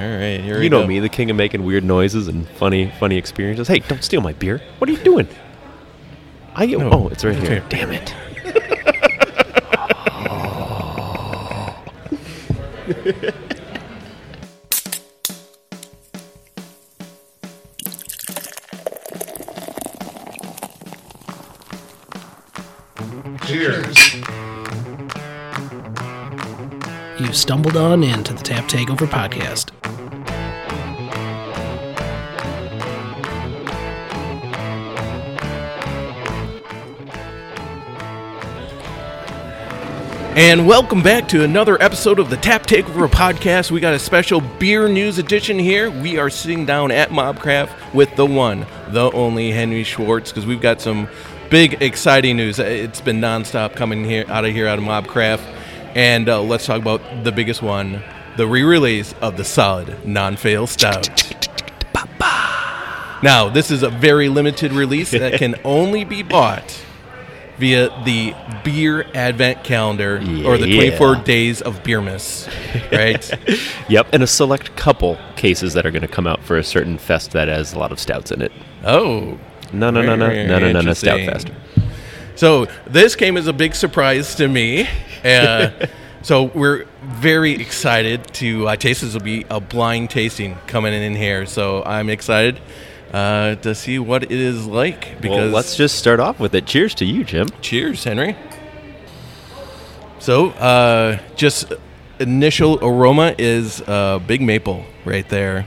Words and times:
right, 0.00 0.40
here 0.40 0.58
we 0.58 0.64
You 0.64 0.70
know 0.70 0.82
go. 0.82 0.86
me, 0.86 1.00
the 1.00 1.08
king 1.08 1.30
of 1.30 1.36
making 1.36 1.64
weird 1.64 1.84
noises 1.84 2.28
and 2.28 2.48
funny, 2.50 2.92
funny 2.98 3.16
experiences. 3.16 3.68
Hey, 3.68 3.78
don't 3.80 4.02
steal 4.04 4.20
my 4.20 4.32
beer. 4.32 4.60
What 4.78 4.88
are 4.88 4.92
you 4.92 4.98
doing? 5.02 5.28
I 6.54 6.66
No, 6.66 6.90
oh, 6.90 7.08
it's 7.08 7.24
right 7.24 7.36
it's 7.36 7.46
here. 7.48 7.60
here. 7.60 7.64
Damn 7.68 7.92
it. 7.92 8.14
Cheers. 23.44 24.14
You 27.20 27.32
stumbled 27.32 27.76
on 27.76 28.02
into 28.04 28.32
the 28.34 28.42
Tap 28.42 28.64
Takeover 28.64 29.06
podcast. 29.06 29.70
And 40.38 40.68
welcome 40.68 41.02
back 41.02 41.26
to 41.30 41.42
another 41.42 41.82
episode 41.82 42.20
of 42.20 42.30
the 42.30 42.36
Tap 42.36 42.64
Takeover 42.64 43.08
podcast. 43.08 43.72
We 43.72 43.80
got 43.80 43.94
a 43.94 43.98
special 43.98 44.40
beer 44.40 44.88
news 44.88 45.18
edition 45.18 45.58
here. 45.58 45.90
We 45.90 46.16
are 46.16 46.30
sitting 46.30 46.64
down 46.64 46.92
at 46.92 47.08
Mobcraft 47.08 47.92
with 47.92 48.14
the 48.14 48.24
one, 48.24 48.64
the 48.90 49.10
only 49.10 49.50
Henry 49.50 49.82
Schwartz, 49.82 50.30
because 50.30 50.46
we've 50.46 50.60
got 50.60 50.80
some 50.80 51.08
big, 51.50 51.82
exciting 51.82 52.36
news. 52.36 52.60
It's 52.60 53.00
been 53.00 53.20
nonstop 53.20 53.74
coming 53.74 54.04
here 54.04 54.26
out 54.28 54.44
of 54.44 54.52
here 54.52 54.68
out 54.68 54.78
of 54.78 54.84
Mobcraft, 54.84 55.40
and 55.96 56.28
uh, 56.28 56.40
let's 56.40 56.66
talk 56.66 56.80
about 56.80 57.24
the 57.24 57.32
biggest 57.32 57.60
one: 57.60 58.00
the 58.36 58.46
re-release 58.46 59.14
of 59.20 59.36
the 59.36 59.44
solid 59.44 60.06
non-fail 60.06 60.68
stout. 60.68 61.08
Now, 63.24 63.48
this 63.48 63.72
is 63.72 63.82
a 63.82 63.90
very 63.90 64.28
limited 64.28 64.70
release 64.70 65.10
that 65.10 65.40
can 65.40 65.56
only 65.64 66.04
be 66.04 66.22
bought 66.22 66.80
via 67.58 67.88
the 68.04 68.34
beer 68.64 69.06
advent 69.14 69.64
calendar 69.64 70.16
or 70.46 70.56
the 70.56 70.74
24 70.74 71.16
days 71.16 71.60
of 71.60 71.82
beermas, 71.82 72.48
right? 72.92 73.30
Yep, 73.88 74.08
and 74.12 74.22
a 74.22 74.26
select 74.26 74.76
couple 74.76 75.18
cases 75.36 75.72
that 75.72 75.86
are 75.86 75.90
going 75.90 76.02
to 76.02 76.08
come 76.08 76.26
out 76.26 76.42
for 76.42 76.58
a 76.58 76.64
certain 76.64 76.98
fest 76.98 77.32
that 77.32 77.48
has 77.48 77.72
a 77.72 77.78
lot 77.78 77.90
of 77.90 77.98
stouts 77.98 78.30
in 78.30 78.42
it. 78.42 78.52
oh. 78.84 79.38
No, 79.70 79.90
no, 79.90 80.00
no, 80.00 80.16
no, 80.16 80.28
no, 80.28 80.58
no, 80.58 80.72
no, 80.72 80.80
no, 80.80 80.92
stout 80.94 81.20
fest. 81.20 81.50
So 82.36 82.68
this 82.86 83.16
came 83.16 83.36
as 83.36 83.46
a 83.48 83.52
big 83.52 83.74
surprise 83.74 84.34
to 84.36 84.48
me. 84.48 84.88
Uh, 85.22 85.70
so 86.22 86.44
we're 86.44 86.86
very 87.02 87.52
excited 87.52 88.24
to 88.34 88.66
uh, 88.68 88.76
taste. 88.76 89.02
This 89.02 89.12
will 89.12 89.20
be 89.20 89.44
a 89.50 89.60
blind 89.60 90.08
tasting 90.08 90.56
coming 90.66 90.94
in 90.94 91.14
here. 91.14 91.44
So 91.44 91.82
I'm 91.84 92.08
excited 92.08 92.60
uh, 93.12 93.54
to 93.56 93.74
see 93.74 93.98
what 93.98 94.22
it 94.24 94.30
is 94.32 94.66
like. 94.66 95.20
Because 95.20 95.36
Well, 95.36 95.48
let's 95.48 95.76
just 95.76 95.96
start 95.98 96.20
off 96.20 96.38
with 96.40 96.54
it. 96.54 96.66
Cheers 96.66 96.94
to 96.96 97.04
you, 97.04 97.24
Jim. 97.24 97.48
Cheers, 97.60 98.04
Henry. 98.04 98.36
So, 100.18 100.50
uh, 100.50 101.18
just 101.36 101.72
initial 102.18 102.78
aroma 102.82 103.34
is 103.38 103.80
uh, 103.82 104.18
big 104.26 104.40
maple 104.42 104.84
right 105.04 105.28
there. 105.28 105.66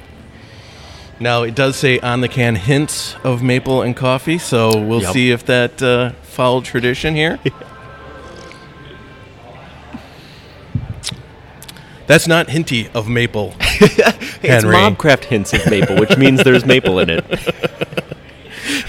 Now, 1.19 1.43
it 1.43 1.55
does 1.55 1.75
say 1.75 1.99
on 1.99 2.21
the 2.21 2.27
can 2.27 2.55
hints 2.55 3.15
of 3.23 3.41
maple 3.43 3.81
and 3.83 3.95
coffee, 3.95 4.37
so 4.39 4.75
we'll 4.77 5.01
Yep. 5.03 5.13
see 5.13 5.31
if 5.31 5.45
that 5.45 5.81
uh, 5.81 6.11
followed 6.23 6.65
tradition 6.65 7.15
here. 7.15 7.39
That's 12.07 12.27
not 12.27 12.49
hinty 12.49 12.89
of 12.93 13.07
maple. 13.07 13.53
It's 14.41 14.63
Henry. 14.63 14.75
Mobcraft 14.75 15.25
hints 15.25 15.53
of 15.53 15.69
maple, 15.69 15.97
which 15.97 16.17
means 16.17 16.43
there's 16.43 16.65
maple 16.65 16.99
in 16.99 17.09
it. 17.09 17.25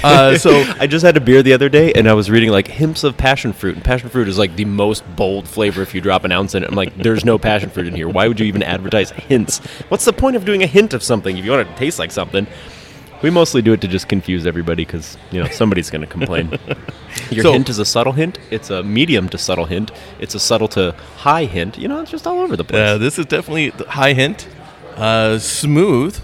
Uh, 0.05 0.36
so, 0.36 0.50
I 0.81 0.86
just 0.86 1.05
had 1.05 1.17
a 1.17 1.20
beer 1.20 1.42
the 1.42 1.53
other 1.53 1.69
day, 1.69 1.92
and 1.92 2.09
I 2.09 2.14
was 2.14 2.31
reading 2.31 2.50
like 2.50 2.67
hints 2.67 3.05
of 3.05 3.17
passion 3.17 3.53
fruit, 3.53 3.77
and 3.77 3.84
passion 3.84 4.09
fruit 4.09 4.28
is 4.28 4.37
like 4.37 4.56
the 4.56 4.65
most 4.65 5.04
bold 5.16 5.49
flavor 5.49 5.81
if 5.82 5.94
you 5.94 6.00
drop 6.00 6.25
an 6.25 6.32
ounce 6.32 6.54
in 6.54 6.62
it. 6.62 6.69
I'm 6.69 6.75
like, 6.75 6.97
there's 6.97 7.25
no 7.25 7.38
passion 7.38 7.71
fruit 7.71 7.87
in 7.87 7.94
here. 7.94 8.09
Why 8.09 8.27
would 8.28 8.38
you 8.41 8.47
even 8.47 8.62
advertise 8.62 9.10
hints? 9.10 9.59
What's 9.88 10.04
the 10.04 10.12
point 10.12 10.37
of 10.37 10.44
doing 10.44 10.62
a 10.62 10.66
hint 10.66 10.93
of 10.93 11.03
something 11.03 11.37
if 11.38 11.44
you 11.44 11.50
want 11.53 11.69
it 11.69 11.72
to 11.72 11.78
taste 11.78 11.98
like 11.98 12.10
something? 12.10 12.47
We 13.22 13.31
mostly 13.31 13.62
do 13.62 13.72
it 13.72 13.81
to 13.82 13.88
just 13.88 14.09
confuse 14.09 14.47
everybody 14.47 14.84
because 14.84 15.16
you 15.31 15.43
know 15.43 15.48
somebody's 15.50 15.91
going 15.91 16.03
to 16.03 16.09
complain. 16.09 16.59
Your 17.31 17.44
So- 17.44 17.53
hint 17.53 17.69
is 17.69 17.78
a 17.78 17.84
subtle 17.84 18.12
hint. 18.12 18.38
It's 18.50 18.71
a 18.71 18.82
medium 18.82 19.28
to 19.28 19.38
subtle 19.38 19.66
hint. 19.66 19.93
It's 20.19 20.34
a 20.34 20.41
subtle 20.41 20.69
to 20.69 20.93
high 21.19 21.44
hint. 21.44 21.78
You 21.78 21.87
know, 21.87 22.00
it's 22.00 22.10
just 22.10 22.27
all 22.27 22.41
over 22.41 22.56
the 22.56 22.65
place. 22.65 22.81
Uh, 22.81 22.98
this 22.98 23.19
is 23.21 23.27
definitely 23.27 23.71
the 23.71 23.88
high 23.88 24.12
hint, 24.15 24.48
uh, 24.97 25.38
smooth. 25.38 26.19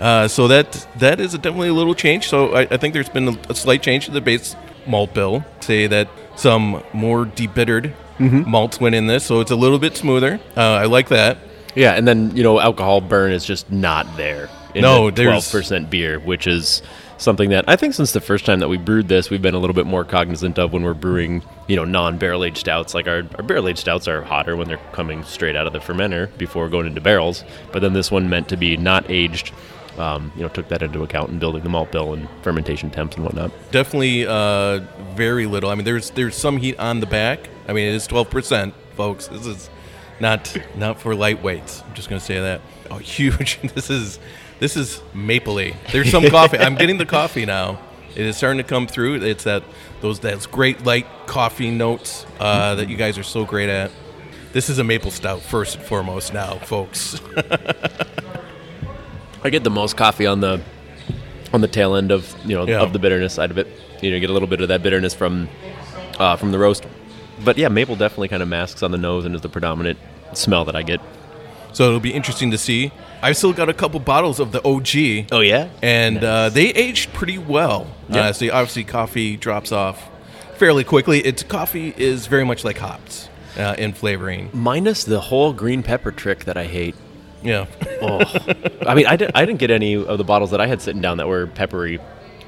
Uh, 0.00 0.28
so 0.28 0.46
that 0.48 0.86
that 0.98 1.18
is 1.20 1.32
definitely 1.32 1.68
a 1.68 1.74
little 1.74 1.94
change. 1.94 2.28
So 2.28 2.54
I, 2.54 2.60
I 2.70 2.76
think 2.76 2.94
there's 2.94 3.08
been 3.08 3.28
a, 3.28 3.38
a 3.48 3.54
slight 3.54 3.82
change 3.82 4.04
to 4.06 4.12
the 4.12 4.20
base 4.20 4.54
malt 4.86 5.12
bill. 5.14 5.44
Say 5.60 5.86
that 5.88 6.08
some 6.36 6.82
more 6.92 7.24
debittered 7.26 7.92
Mm-hmm. 8.18 8.50
malts 8.50 8.80
went 8.80 8.96
in 8.96 9.06
this, 9.06 9.24
so 9.24 9.38
it's 9.38 9.52
a 9.52 9.56
little 9.56 9.78
bit 9.78 9.96
smoother. 9.96 10.40
Uh, 10.56 10.60
I 10.60 10.86
like 10.86 11.08
that. 11.10 11.38
Yeah, 11.76 11.92
and 11.94 12.06
then 12.08 12.36
you 12.36 12.42
know, 12.42 12.58
alcohol 12.58 13.00
burn 13.00 13.30
is 13.30 13.44
just 13.44 13.70
not 13.70 14.16
there. 14.16 14.48
In 14.74 14.82
No, 14.82 15.08
there's- 15.12 15.30
twelve 15.30 15.52
percent 15.52 15.88
beer, 15.88 16.18
which 16.18 16.48
is 16.48 16.82
something 17.18 17.50
that 17.50 17.64
I 17.68 17.76
think 17.76 17.94
since 17.94 18.12
the 18.12 18.20
first 18.20 18.46
time 18.46 18.60
that 18.60 18.68
we 18.68 18.78
brewed 18.78 19.08
this, 19.08 19.28
we've 19.28 19.42
been 19.42 19.54
a 19.54 19.58
little 19.58 19.74
bit 19.74 19.86
more 19.86 20.04
cognizant 20.04 20.58
of 20.58 20.72
when 20.72 20.82
we're 20.82 20.94
brewing, 20.94 21.42
you 21.66 21.76
know, 21.76 21.84
non-barrel 21.84 22.44
aged 22.44 22.58
stouts. 22.58 22.94
Like 22.94 23.06
our, 23.06 23.24
our 23.36 23.42
barrel 23.42 23.68
aged 23.68 23.80
stouts 23.80 24.08
are 24.08 24.22
hotter 24.22 24.56
when 24.56 24.68
they're 24.68 24.80
coming 24.92 25.22
straight 25.24 25.56
out 25.56 25.66
of 25.66 25.72
the 25.72 25.80
fermenter 25.80 26.36
before 26.38 26.68
going 26.68 26.86
into 26.86 27.00
barrels. 27.00 27.44
But 27.72 27.80
then 27.82 27.92
this 27.92 28.10
one 28.10 28.30
meant 28.30 28.48
to 28.48 28.56
be 28.56 28.76
not 28.76 29.10
aged. 29.10 29.52
Um, 29.98 30.30
you 30.36 30.42
know, 30.42 30.48
took 30.48 30.68
that 30.68 30.80
into 30.80 31.02
account 31.02 31.30
in 31.30 31.40
building 31.40 31.64
the 31.64 31.68
malt 31.68 31.90
bill 31.90 32.12
and 32.12 32.28
fermentation 32.42 32.88
temps 32.88 33.16
and 33.16 33.24
whatnot. 33.24 33.50
Definitely 33.72 34.28
uh, 34.28 34.78
very 35.16 35.46
little. 35.46 35.70
I 35.70 35.74
mean, 35.74 35.84
there's 35.84 36.10
there's 36.10 36.36
some 36.36 36.56
heat 36.56 36.78
on 36.78 37.00
the 37.00 37.06
back. 37.06 37.48
I 37.66 37.72
mean, 37.72 37.88
it 37.88 37.94
is 37.94 38.06
12 38.06 38.30
percent, 38.30 38.74
folks. 38.94 39.26
This 39.26 39.44
is 39.44 39.68
not 40.20 40.56
not 40.76 41.00
for 41.00 41.14
lightweights. 41.14 41.84
I'm 41.84 41.94
just 41.94 42.08
gonna 42.08 42.20
say 42.20 42.38
that. 42.38 42.60
Oh, 42.92 42.98
huge! 42.98 43.58
this 43.74 43.90
is 43.90 44.20
this 44.60 44.76
is 44.76 45.00
mapley. 45.14 45.74
There's 45.92 46.10
some 46.10 46.28
coffee. 46.28 46.58
I'm 46.58 46.74
getting 46.74 46.98
the 46.98 47.06
coffee 47.06 47.46
now. 47.46 47.78
It 48.14 48.26
is 48.26 48.36
starting 48.36 48.58
to 48.58 48.64
come 48.64 48.86
through. 48.86 49.22
It's 49.22 49.44
that 49.44 49.62
those 50.00 50.18
that's 50.20 50.46
great 50.46 50.84
light 50.84 51.06
coffee 51.26 51.70
notes 51.70 52.26
uh, 52.40 52.74
that 52.76 52.88
you 52.88 52.96
guys 52.96 53.18
are 53.18 53.22
so 53.22 53.44
great 53.44 53.68
at. 53.68 53.90
This 54.52 54.70
is 54.70 54.78
a 54.78 54.84
maple 54.84 55.10
stout 55.10 55.42
first 55.42 55.76
and 55.76 55.84
foremost 55.84 56.32
now, 56.32 56.54
folks. 56.58 57.20
I 59.44 59.50
get 59.50 59.62
the 59.64 59.70
most 59.70 59.96
coffee 59.96 60.26
on 60.26 60.40
the 60.40 60.60
on 61.52 61.60
the 61.60 61.68
tail 61.68 61.94
end 61.94 62.10
of 62.10 62.34
you 62.44 62.56
know 62.56 62.66
Yeah. 62.66 62.80
of 62.80 62.92
the 62.92 62.98
bitterness 62.98 63.34
side 63.34 63.50
of 63.50 63.58
it. 63.58 63.66
You 64.02 64.10
know, 64.10 64.14
you 64.16 64.20
get 64.20 64.30
a 64.30 64.32
little 64.32 64.48
bit 64.48 64.60
of 64.60 64.68
that 64.68 64.82
bitterness 64.82 65.14
from 65.14 65.48
uh, 66.18 66.36
from 66.36 66.50
the 66.52 66.58
roast. 66.58 66.86
But 67.44 67.56
yeah, 67.56 67.68
maple 67.68 67.94
definitely 67.94 68.28
kind 68.28 68.42
of 68.42 68.48
masks 68.48 68.82
on 68.82 68.90
the 68.90 68.98
nose 68.98 69.24
and 69.24 69.34
is 69.34 69.42
the 69.42 69.48
predominant 69.48 69.98
smell 70.32 70.64
that 70.64 70.74
I 70.74 70.82
get. 70.82 71.00
so 71.72 71.84
it'll 71.86 72.00
be 72.00 72.12
interesting 72.12 72.50
to 72.50 72.58
see. 72.58 72.90
I've 73.22 73.36
still 73.36 73.52
got 73.52 73.68
a 73.68 73.74
couple 73.74 73.98
bottles 74.00 74.38
of 74.40 74.52
the 74.52 74.62
OG. 74.64 75.28
Oh 75.32 75.40
yeah, 75.40 75.68
and 75.82 76.22
uh, 76.22 76.48
they 76.50 76.68
aged 76.68 77.12
pretty 77.12 77.38
well. 77.38 77.86
Yeah. 78.08 78.26
Uh, 78.26 78.32
so 78.32 78.46
obviously, 78.52 78.84
coffee 78.84 79.36
drops 79.36 79.72
off 79.72 80.08
fairly 80.56 80.84
quickly. 80.84 81.20
It's 81.20 81.42
coffee 81.42 81.92
is 81.96 82.26
very 82.26 82.44
much 82.44 82.64
like 82.64 82.78
hops 82.78 83.28
uh, 83.56 83.74
in 83.78 83.92
flavoring. 83.92 84.50
minus 84.52 85.04
the 85.04 85.20
whole 85.20 85.52
green 85.52 85.82
pepper 85.82 86.10
trick 86.12 86.44
that 86.44 86.56
I 86.56 86.64
hate. 86.64 86.94
Yeah, 87.42 87.66
Oh, 88.02 88.20
I 88.86 88.94
mean, 88.94 89.06
I 89.06 89.14
didn't 89.16 89.36
I 89.36 89.44
didn't 89.44 89.60
get 89.60 89.70
any 89.70 89.94
of 89.94 90.18
the 90.18 90.24
bottles 90.24 90.50
that 90.50 90.60
I 90.60 90.66
had 90.66 90.82
sitting 90.82 91.00
down 91.00 91.18
that 91.18 91.28
were 91.28 91.46
peppery. 91.46 92.00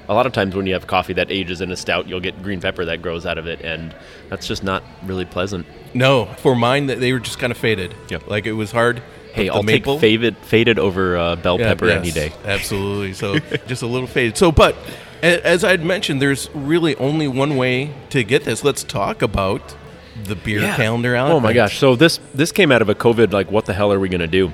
A 0.08 0.14
lot 0.14 0.26
of 0.26 0.32
times 0.32 0.56
when 0.56 0.66
you 0.66 0.72
have 0.72 0.88
coffee 0.88 1.12
that 1.12 1.30
ages 1.30 1.60
in 1.60 1.70
a 1.70 1.76
stout, 1.76 2.08
you'll 2.08 2.18
get 2.18 2.42
green 2.42 2.60
pepper 2.60 2.84
that 2.86 3.00
grows 3.00 3.24
out 3.24 3.38
of 3.38 3.46
it, 3.46 3.60
and 3.60 3.94
that's 4.28 4.48
just 4.48 4.64
not 4.64 4.82
really 5.04 5.24
pleasant. 5.24 5.66
no, 5.94 6.26
for 6.38 6.56
mine 6.56 6.88
th- 6.88 6.98
they 6.98 7.12
were 7.12 7.20
just 7.20 7.38
kind 7.38 7.52
of 7.52 7.56
faded. 7.58 7.94
Yep. 8.08 8.26
like 8.28 8.46
it 8.46 8.52
was 8.54 8.72
hard. 8.72 9.00
Hey, 9.32 9.48
I'll 9.48 9.62
maple- 9.62 9.94
take 9.94 10.00
faded 10.00 10.36
faded 10.38 10.78
over 10.78 11.16
uh, 11.16 11.36
bell 11.36 11.58
Yeah, 11.58 11.68
pepper 11.68 11.86
yes, 11.86 12.00
any 12.00 12.10
day. 12.10 12.32
Absolutely. 12.44 13.12
So 13.14 13.38
just 13.66 13.82
a 13.82 13.86
little 13.86 14.06
faded. 14.08 14.36
So, 14.36 14.50
but 14.52 14.74
as 15.22 15.64
I'd 15.64 15.84
mentioned, 15.84 16.20
there's 16.22 16.48
really 16.54 16.96
only 16.96 17.28
one 17.28 17.56
way 17.56 17.92
to 18.10 18.24
get 18.24 18.44
this. 18.44 18.64
Let's 18.64 18.82
talk 18.82 19.22
about 19.22 19.76
the 20.24 20.34
beer 20.34 20.60
Yeah. 20.60 20.76
calendar. 20.76 21.16
Oh 21.16 21.40
my 21.40 21.52
gosh! 21.52 21.78
So 21.78 21.94
this 21.96 22.18
this 22.34 22.52
came 22.52 22.72
out 22.72 22.82
of 22.82 22.88
a 22.88 22.94
COVID. 22.94 23.32
Like, 23.32 23.50
what 23.50 23.66
the 23.66 23.72
hell 23.74 23.92
are 23.92 24.00
we 24.00 24.08
gonna 24.08 24.26
do? 24.26 24.52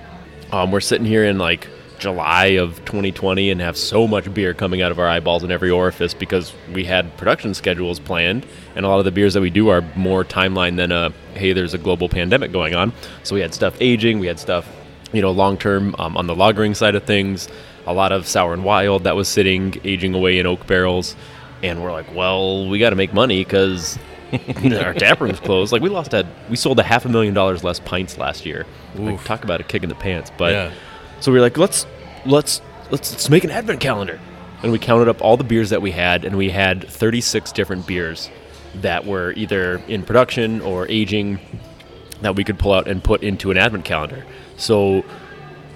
Um, 0.52 0.70
we're 0.73 0.81
sitting 0.81 1.06
here 1.06 1.25
in 1.25 1.38
like 1.38 1.69
July 2.06 2.44
of 2.61 2.76
2020 2.85 3.50
and 3.50 3.61
have 3.61 3.76
so 3.76 4.06
much 4.06 4.32
beer 4.32 4.55
coming 4.55 4.81
out 4.81 4.93
of 4.93 5.00
our 5.00 5.08
eyeballs 5.08 5.43
in 5.43 5.50
every 5.50 5.70
orifice 5.70 6.14
because 6.14 6.53
we 6.73 6.85
had 6.85 7.17
production 7.17 7.53
schedules 7.53 7.99
planned, 7.99 8.47
and 8.76 8.87
a 8.87 8.88
lot 8.88 9.00
of 9.00 9.05
the 9.05 9.11
beers 9.11 9.35
that 9.35 9.41
we 9.41 9.50
do 9.50 9.70
are 9.70 9.82
more 9.97 10.25
timeline 10.25 10.76
than 10.76 10.93
a 10.93 11.12
hey, 11.35 11.53
there's 11.53 11.75
a 11.75 11.79
global 11.79 12.08
pandemic 12.08 12.53
going 12.53 12.76
on. 12.76 12.93
So 13.25 13.35
we 13.35 13.41
had 13.41 13.53
stuff 13.53 13.76
aging, 13.81 14.20
we 14.20 14.29
had 14.29 14.38
stuff, 14.38 14.69
you 15.12 15.20
know, 15.20 15.32
long 15.32 15.58
term 15.58 15.97
um, 15.99 16.17
on 16.17 16.29
the 16.29 16.35
lagering 16.37 16.76
side 16.76 16.94
of 16.94 17.03
things. 17.03 17.49
A 17.88 17.93
lot 17.93 18.12
of 18.12 18.29
sour 18.29 18.55
and 18.55 18.62
wild 18.62 19.02
that 19.02 19.17
was 19.17 19.26
sitting 19.26 19.75
aging 19.82 20.14
away 20.14 20.38
in 20.38 20.47
oak 20.47 20.64
barrels, 20.69 21.17
and 21.64 21.82
we're 21.82 21.91
like, 21.91 22.14
well, 22.14 22.69
we 22.69 22.79
got 22.79 22.91
to 22.91 22.97
make 22.97 23.12
money 23.12 23.43
because 23.43 23.99
our 24.32 24.94
tap 24.94 25.20
room's 25.20 25.41
closed. 25.41 25.73
Like 25.73 25.82
we 25.82 25.88
lost 25.88 26.14
a, 26.14 26.25
we 26.49 26.55
sold 26.55 26.79
a 26.79 26.85
half 26.85 27.05
a 27.05 27.09
million 27.09 27.35
dollars 27.35 27.64
less 27.64 27.81
pints 27.81 28.17
last 28.17 28.47
year. 28.47 28.64
Like, 28.94 29.25
talk 29.25 29.43
about 29.43 29.61
a 29.61 29.64
kick 29.64 29.82
in 29.82 29.88
the 29.88 29.97
pants. 29.97 30.31
But 30.38 30.52
Yeah. 30.52 30.73
So 31.19 31.32
we 31.32 31.38
were 31.38 31.43
like, 31.43 31.56
let's 31.59 31.87
let's 32.26 32.61
let's 32.90 33.12
let's 33.12 33.31
make 33.31 33.44
an 33.44 33.50
advent 33.50 33.81
calendar. 33.81 34.20
And 34.62 34.73
we 34.73 34.78
counted 34.78 35.08
up 35.08 35.20
all 35.20 35.37
the 35.37 35.44
beers 35.44 35.70
that 35.70 35.82
we 35.82 35.90
had, 35.90 36.25
and 36.25 36.37
we 36.37 36.50
had 36.50 36.88
36 36.88 37.52
different 37.52 37.87
beers 37.87 38.31
that 38.76 39.05
were 39.05 39.32
either 39.32 39.76
in 39.87 40.02
production 40.02 40.61
or 40.62 40.88
aging 40.88 41.38
that 42.23 42.34
we 42.34 42.44
could 42.44 42.58
pull 42.58 42.73
out 42.73 42.88
and 42.88 43.05
put 43.05 43.23
into 43.23 43.50
an 43.50 43.58
advent 43.58 43.84
calendar. 43.84 44.25
So 44.56 45.05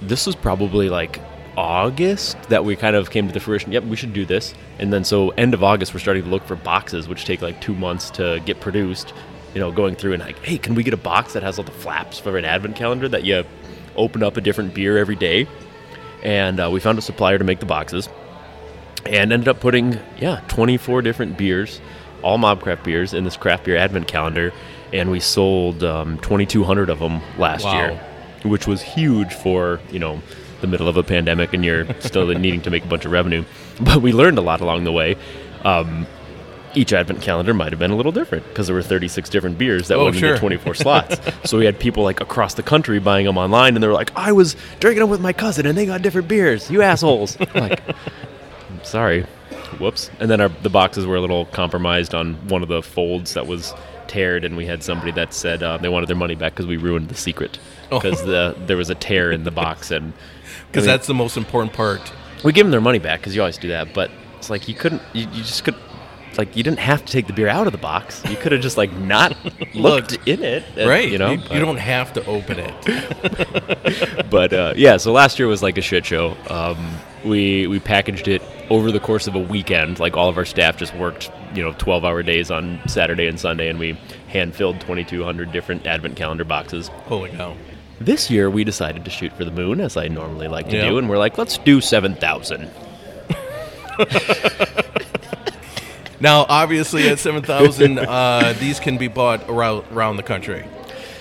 this 0.01 0.27
was 0.27 0.35
probably 0.35 0.89
like 0.89 1.21
August 1.57 2.43
that 2.45 2.65
we 2.65 2.75
kind 2.77 2.97
of 2.97 3.11
came 3.11 3.27
to 3.27 3.35
the 3.35 3.41
fruition. 3.41 3.73
Yep, 3.73 3.85
we 3.85 3.97
should 3.97 4.15
do 4.15 4.25
this. 4.25 4.55
And 4.79 4.93
then 4.93 5.05
so 5.05 5.31
end 5.31 5.53
of 5.53 5.63
August, 5.63 5.93
we're 5.93 6.01
starting 6.01 6.25
to 6.25 6.31
look 6.31 6.45
for 6.45 6.57
boxes, 6.57 7.07
which 7.07 7.25
take 7.25 7.43
like 7.43 7.61
two 7.61 7.75
months 7.75 8.11
to 8.13 8.41
get 8.47 8.61
produced. 8.61 9.13
You 9.55 9.61
know, 9.61 9.73
going 9.73 9.97
through 9.97 10.13
and 10.13 10.23
like, 10.23 10.39
hey, 10.45 10.59
can 10.59 10.77
we 10.77 10.85
get 10.85 10.95
a 10.95 10.99
box 10.99 11.33
that 11.33 11.43
has 11.43 11.59
all 11.59 11.65
the 11.65 11.73
flaps 11.73 12.21
for 12.21 12.39
an 12.39 12.45
advent 12.45 12.77
calendar 12.77 13.09
that 13.09 13.25
you 13.25 13.45
open 13.97 14.23
up 14.23 14.37
a 14.37 14.41
different 14.41 14.75
beer 14.75 14.97
every 14.97 15.17
day? 15.17 15.49
And 16.23 16.61
uh, 16.61 16.71
we 16.71 16.81
found 16.81 16.99
a 16.99 17.03
supplier 17.03 17.39
to 17.39 17.45
make 17.45 17.61
the 17.61 17.67
boxes, 17.67 18.09
and 19.07 19.33
ended 19.33 19.49
up 19.49 19.61
putting 19.61 19.99
yeah 20.19 20.41
24 20.49 21.03
different 21.03 21.39
beers, 21.39 21.81
all 22.23 22.39
Mobcraft 22.39 22.85
beers, 22.85 23.15
in 23.15 23.25
this 23.25 23.37
craft 23.37 23.65
beer 23.65 23.77
advent 23.77 24.07
calendar. 24.09 24.53
And 24.93 25.11
we 25.11 25.21
sold 25.21 25.85
um, 25.85 26.19
2,200 26.19 26.91
of 26.91 26.99
them 26.99 27.21
last 27.39 27.65
Wow. 27.65 27.75
year 27.75 28.07
which 28.43 28.67
was 28.67 28.81
huge 28.81 29.35
for 29.35 29.79
you 29.91 29.99
know 29.99 30.23
the 30.63 30.67
middle 30.67 30.89
of 30.89 30.97
a 30.97 31.03
pandemic 31.03 31.53
and 31.53 31.63
you're 31.63 31.87
still 32.01 32.27
needing 32.39 32.63
to 32.63 32.71
make 32.71 32.83
a 32.85 32.87
bunch 32.89 33.05
of 33.05 33.13
revenue. 33.13 33.45
But 33.81 34.01
we 34.03 34.13
learned 34.13 34.39
a 34.39 34.41
lot 34.41 34.61
along 34.63 34.85
the 34.85 34.93
way. 34.93 35.17
Um, 35.63 36.07
each 36.75 36.93
advent 36.93 37.21
calendar 37.23 37.53
might 37.53 37.73
have 37.73 37.79
been 37.79 37.91
a 37.91 37.97
little 37.97 38.13
different 38.13 38.47
because 38.49 38.67
there 38.69 38.75
were 38.77 38.83
36 38.83 39.29
different 39.29 39.59
beers 39.59 39.89
that 39.89 39.97
Oh, 39.99 40.05
went 40.05 40.17
sure. 40.17 40.31
into 40.31 40.41
24 40.41 40.75
slots. 40.85 41.17
so 41.49 41.59
we 41.59 41.65
had 41.65 41.79
people 41.79 42.03
like 42.05 42.21
across 42.21 42.55
the 42.55 42.63
country 42.63 42.99
buying 43.01 43.27
them 43.27 43.37
online, 43.39 43.75
and 43.75 43.83
they 43.83 43.89
were 43.89 43.95
like, 43.95 44.13
"I 44.17 44.33
was 44.33 44.57
drinking 44.79 45.01
them 45.01 45.11
with 45.11 45.21
my 45.21 45.33
cousin, 45.33 45.67
and 45.67 45.77
they 45.77 45.87
got 45.87 46.03
different 46.03 46.29
beers. 46.29 46.71
You 46.71 46.83
assholes!" 46.83 47.39
Like, 47.55 47.81
"I'm 47.89 48.85
sorry, 48.85 49.23
whoops. 49.79 50.11
And 50.21 50.31
then 50.31 50.41
our, 50.41 50.49
the 50.49 50.71
boxes 50.71 51.07
were 51.07 51.17
a 51.17 51.21
little 51.21 51.47
compromised 51.47 52.15
on 52.15 52.35
one 52.49 52.63
of 52.63 52.69
the 52.69 52.83
folds 52.83 53.35
that 53.35 53.47
was 53.47 53.75
teared, 54.07 54.45
and 54.45 54.57
we 54.57 54.67
had 54.67 54.83
somebody 54.83 55.13
that 55.13 55.33
said 55.35 55.63
uh, 55.63 55.77
they 55.79 55.89
wanted 55.89 56.09
their 56.09 56.17
money 56.17 56.35
back 56.35 56.53
because 56.53 56.67
we 56.67 56.77
ruined 56.77 57.09
the 57.09 57.15
secret 57.15 57.59
because 57.91 58.23
the 58.25 58.55
there 58.67 58.77
was 58.77 58.91
a 58.91 58.95
tear 58.95 59.33
in 59.33 59.45
the 59.45 59.51
box, 59.51 59.91
and 59.91 60.13
Because 60.69 60.85
I 60.85 60.87
mean, 60.87 60.97
that's 60.97 61.07
the 61.09 61.15
most 61.15 61.37
important 61.37 61.73
part. 61.73 62.13
we 62.45 62.53
give 62.53 62.65
them 62.67 62.71
their 62.71 62.81
money 62.81 62.99
back 63.01 63.21
because 63.21 63.35
you 63.35 63.41
always 63.43 63.59
do 63.59 63.69
that. 63.69 63.93
But 63.93 64.11
it's 64.39 64.51
like 64.51 64.69
you 64.69 64.75
couldn't, 64.75 65.03
you, 65.13 65.23
you 65.33 65.43
just 65.43 65.65
could. 65.65 65.75
Like 66.39 66.57
you 66.57 66.63
didn't 66.63 66.79
have 66.79 67.05
to 67.05 67.13
take 67.13 67.27
the 67.27 67.33
beer 67.33 67.49
out 67.49 67.67
of 67.67 67.73
the 67.73 67.79
box. 67.79 68.23
You 68.29 68.37
could 68.37 68.53
have 68.53 68.61
just 68.61 68.77
like 68.77 68.93
not 68.93 69.37
looked 69.75 70.17
in 70.27 70.43
it, 70.43 70.65
and, 70.77 70.89
Right. 70.89 71.11
You 71.11 71.19
know, 71.19 71.33
you, 71.33 71.43
you 71.51 71.59
don't 71.61 71.77
have 71.77 72.13
to 72.15 72.25
open 72.27 72.59
it. 72.61 74.27
but 74.31 74.53
uh, 74.53 74.75
yeah, 74.77 74.97
so 74.97 75.13
last 75.13 75.39
year 75.39 75.49
was 75.49 75.63
like 75.63 75.77
a 75.77 75.83
shit 75.83 76.07
show. 76.07 76.37
Um, 76.49 76.97
we 77.25 77.67
we 77.67 77.79
packaged 77.81 78.29
it 78.29 78.41
over 78.71 78.91
the 78.93 79.01
course 79.01 79.27
of 79.27 79.35
a 79.35 79.39
weekend. 79.39 79.99
Like 79.99 80.17
all 80.17 80.29
of 80.29 80.39
our 80.39 80.45
staff 80.47 80.77
just 80.79 80.95
worked, 80.95 81.31
you 81.55 81.63
know, 81.63 81.73
twelve 81.79 82.05
hour 82.05 82.23
days 82.23 82.51
on 82.51 82.81
Saturday 82.87 83.27
and 83.27 83.39
Sunday, 83.39 83.69
and 83.69 83.79
we 83.79 83.99
hand 84.29 84.55
filled 84.55 84.81
twenty 84.81 85.05
two 85.05 85.23
hundred 85.25 85.53
different 85.53 85.87
advent 85.87 86.17
calendar 86.17 86.45
boxes. 86.45 86.89
Holy 87.07 87.31
cow. 87.31 87.57
This 88.01 88.31
year 88.31 88.49
we 88.49 88.65
decided 88.65 89.05
to 89.05 89.11
shoot 89.11 89.33
for 89.35 89.45
the 89.45 89.51
moon, 89.51 89.79
as 89.81 89.99
I 89.99 90.09
normally 90.09 90.49
like 90.49 90.71
to 90.71 90.77
Yeah. 90.77 90.89
do, 90.89 90.97
and 90.99 91.11
we're 91.11 91.19
like, 91.19 91.37
let's 91.37 91.59
do 91.59 91.81
seven 91.83 92.15
thousand. 92.15 92.71
Now, 96.21 96.45
obviously, 96.49 97.09
at 97.09 97.19
7,000, 97.19 97.99
uh, 97.99 98.55
these 98.59 98.79
can 98.79 98.99
be 98.99 99.09
bought 99.09 99.49
around, 99.49 99.85
around 99.91 100.17
the 100.17 100.23
country. 100.23 100.65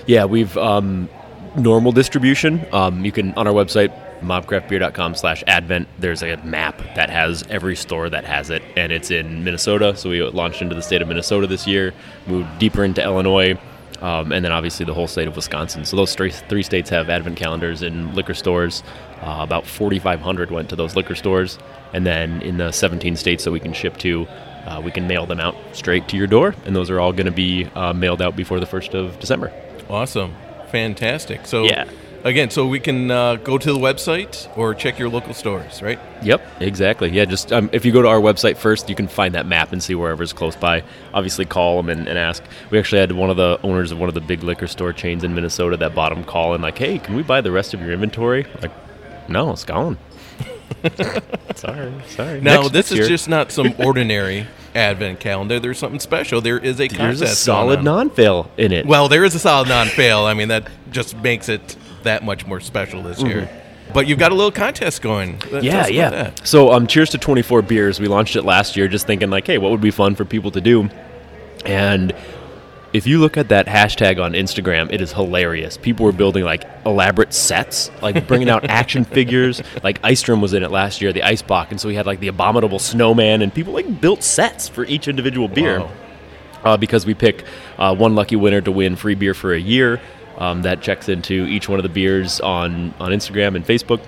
Yeah, 0.06 0.26
we've 0.26 0.58
um, 0.58 1.10
normal 1.56 1.92
distribution. 1.92 2.66
Um, 2.74 3.06
you 3.06 3.12
can 3.12 3.34
on 3.36 3.48
our 3.48 3.54
website 3.54 3.94
mobcraftbeer.com 4.22 5.16
slash 5.16 5.44
advent 5.48 5.88
there's 5.98 6.22
a 6.24 6.36
map 6.38 6.78
that 6.96 7.10
has 7.10 7.44
every 7.50 7.76
store 7.76 8.10
that 8.10 8.26
has 8.26 8.50
it 8.50 8.62
and 8.76 8.92
it's 8.92 9.12
in 9.12 9.44
minnesota 9.44 9.96
so 9.96 10.10
we 10.10 10.22
launched 10.22 10.62
into 10.62 10.76
the 10.76 10.82
state 10.82 11.02
of 11.02 11.08
minnesota 11.08 11.48
this 11.48 11.66
year 11.66 11.94
moved 12.28 12.50
deeper 12.60 12.84
into 12.84 13.02
illinois 13.02 13.58
um, 14.02 14.32
and 14.32 14.44
then 14.44 14.52
obviously 14.52 14.86
the 14.86 14.94
whole 14.94 15.08
state 15.08 15.28
of 15.28 15.36
wisconsin 15.36 15.86
so 15.86 15.96
those 15.96 16.16
three, 16.16 16.32
three 16.32 16.64
states 16.64 16.90
have 16.90 17.10
advent 17.10 17.38
calendars 17.38 17.82
in 17.82 18.14
liquor 18.14 18.34
stores 18.34 18.84
uh, 19.22 19.38
about 19.40 19.66
4500 19.66 20.52
went 20.52 20.70
to 20.70 20.76
those 20.76 20.96
liquor 20.96 21.16
stores 21.16 21.58
and 21.94 22.06
then 22.06 22.42
in 22.42 22.58
the 22.58 22.72
17 22.72 23.16
states 23.16 23.46
that 23.46 23.52
we 23.52 23.60
can 23.60 23.72
ship 23.72 23.96
to 23.98 24.28
uh, 24.70 24.80
we 24.82 24.92
can 24.92 25.08
mail 25.08 25.26
them 25.26 25.40
out 25.40 25.56
straight 25.74 26.08
to 26.08 26.16
your 26.18 26.28
door 26.28 26.56
and 26.66 26.76
those 26.76 26.90
are 26.90 27.00
all 27.00 27.12
going 27.12 27.26
to 27.26 27.32
be 27.32 27.66
uh, 27.76 27.92
mailed 27.94 28.22
out 28.22 28.36
before 28.36 28.60
the 28.60 28.66
1st 28.66 28.94
of 28.94 29.20
december 29.20 29.52
Awesome. 29.90 30.36
Fantastic. 30.72 31.48
So, 31.48 31.64
Yeah. 31.64 31.86
again, 32.24 32.52
so 32.52 32.68
we 32.68 32.80
can 32.80 33.10
uh, 33.10 33.38
go 33.38 33.58
to 33.58 33.74
the 33.74 33.80
website 33.80 34.48
or 34.56 34.76
check 34.76 35.00
your 35.00 35.10
local 35.10 35.34
stores, 35.34 35.82
right? 35.82 35.98
Yep, 36.22 36.42
exactly. 36.62 37.10
Yeah, 37.10 37.26
just 37.26 37.52
um, 37.52 37.72
if 37.74 37.86
you 37.86 37.92
go 37.92 38.04
to 38.04 38.08
our 38.08 38.20
website 38.20 38.58
first, 38.58 38.88
you 38.88 38.94
can 38.94 39.08
find 39.08 39.34
that 39.34 39.48
map 39.48 39.72
and 39.74 39.82
see 39.82 39.96
wherever's 39.96 40.32
close 40.32 40.56
by. 40.56 40.84
Obviously, 41.12 41.46
call 41.46 41.78
them 41.82 41.90
and, 41.90 42.08
and 42.08 42.20
ask. 42.20 42.44
We 42.70 42.78
actually 42.78 43.00
had 43.00 43.14
one 43.14 43.32
of 43.32 43.38
the 43.38 43.60
owners 43.64 43.92
of 43.92 43.98
one 44.00 44.10
of 44.10 44.14
the 44.14 44.22
big 44.22 44.44
liquor 44.44 44.68
store 44.68 44.94
chains 44.94 45.24
in 45.24 45.34
Minnesota 45.34 45.76
that 45.78 45.96
bought 45.96 46.14
them 46.14 46.24
call 46.24 46.54
and 46.54 46.62
like, 46.62 46.78
"Hey, 46.78 47.00
can 47.00 47.16
we 47.16 47.24
buy 47.24 47.42
the 47.42 47.52
rest 47.52 47.74
of 47.74 47.82
your 47.82 47.92
inventory?" 47.94 48.46
Like, 48.62 48.72
no, 49.28 49.50
it's 49.52 49.64
gone. 49.64 49.98
sorry, 51.56 51.94
sorry. 52.08 52.42
Now, 52.42 52.62
Next- 52.62 52.74
this 52.74 52.92
next 52.92 53.02
is 53.04 53.08
just 53.08 53.28
not 53.30 53.52
some 53.52 53.74
ordinary 53.80 54.46
advent 54.76 55.20
calendar. 55.20 55.60
There's 55.60 55.78
something 55.80 56.00
special. 56.00 56.42
There 56.42 56.58
is 56.60 56.80
a 56.80 56.88
there's 56.88 57.22
a 57.22 57.28
solid 57.28 57.80
on. 57.80 57.86
non-fail 57.86 58.52
in 58.58 58.72
it. 58.72 58.86
Well, 58.86 59.08
there 59.08 59.24
is 59.24 59.36
a 59.36 59.40
solid 59.40 59.68
non-fail. 59.70 60.26
I 60.26 60.34
mean, 60.34 60.48
that 60.50 60.68
just 60.92 61.16
makes 61.18 61.50
it 61.50 61.76
that 62.04 62.24
much 62.24 62.46
more 62.48 62.60
special 62.60 63.02
this 63.04 63.22
year. 63.22 63.50
But 63.94 64.06
you've 64.08 64.20
got 64.20 64.32
a 64.32 64.36
little 64.36 64.52
contest 64.52 65.02
going. 65.02 65.40
Tell 65.40 65.50
Mm-hmm. 65.52 65.66
yeah, 65.66 65.80
about 65.80 65.94
yeah. 65.94 66.10
that. 66.12 66.48
So, 66.48 66.72
um, 66.72 66.86
cheers 66.86 67.10
to 67.10 67.18
24 67.18 67.64
beers. 67.64 68.00
We 68.00 68.08
launched 68.08 68.36
it 68.36 68.44
last 68.44 68.78
year, 68.78 68.88
just 68.88 69.08
thinking 69.08 69.30
like, 69.32 69.48
hey, 69.48 69.58
what 69.58 69.72
would 69.72 69.82
be 69.82 69.90
fun 69.92 70.14
for 70.16 70.26
people 70.26 70.52
to 70.52 70.62
do? 70.62 70.90
And 71.66 72.14
if 72.94 73.06
you 73.06 73.20
look 73.20 73.38
at 73.38 73.50
that 73.50 73.68
hashtag 73.68 74.22
on 74.22 74.34
Instagram, 74.34 74.92
it 74.92 75.02
is 75.02 75.14
hilarious. 75.14 75.78
People 75.78 76.06
were 76.06 76.12
building 76.12 76.44
like 76.44 76.64
elaborate 76.86 77.34
sets, 77.34 77.92
like 78.02 78.28
bringing 78.28 78.50
out 78.50 78.66
action 78.66 79.04
figures. 79.18 79.62
Like 79.84 80.02
Icestrom 80.02 80.42
was 80.42 80.54
in 80.54 80.64
it 80.64 80.72
last 80.72 81.02
year, 81.02 81.14
the 81.14 81.24
Ice 81.24 81.42
Block, 81.42 81.72
and 81.72 81.80
so 81.80 81.88
we 81.88 81.96
had 81.96 82.06
like 82.06 82.20
the 82.20 82.28
abominable 82.30 82.80
snowman, 82.80 83.42
and 83.42 83.54
people 83.54 83.74
like 83.74 84.02
built 84.02 84.24
sets 84.24 84.68
for 84.68 84.86
each 84.86 85.08
individual 85.08 85.48
beer 85.48 85.80
Wow. 85.82 85.92
uh, 86.64 86.78
because 86.78 87.06
we 87.06 87.14
pick 87.14 87.46
uh, 87.78 87.96
one 87.96 88.16
lucky 88.16 88.36
winner 88.36 88.62
to 88.62 88.72
win 88.72 88.96
free 88.96 89.16
beer 89.16 89.34
for 89.34 89.54
a 89.54 89.60
year. 89.60 90.02
Um, 90.38 90.62
that 90.62 90.82
checks 90.82 91.10
into 91.10 91.46
each 91.48 91.68
one 91.68 91.80
of 91.80 91.84
the 91.84 91.90
beers 91.90 92.40
on, 92.40 92.94
on 92.98 93.12
Instagram 93.12 93.56
and 93.58 93.66
Facebook, 93.66 94.00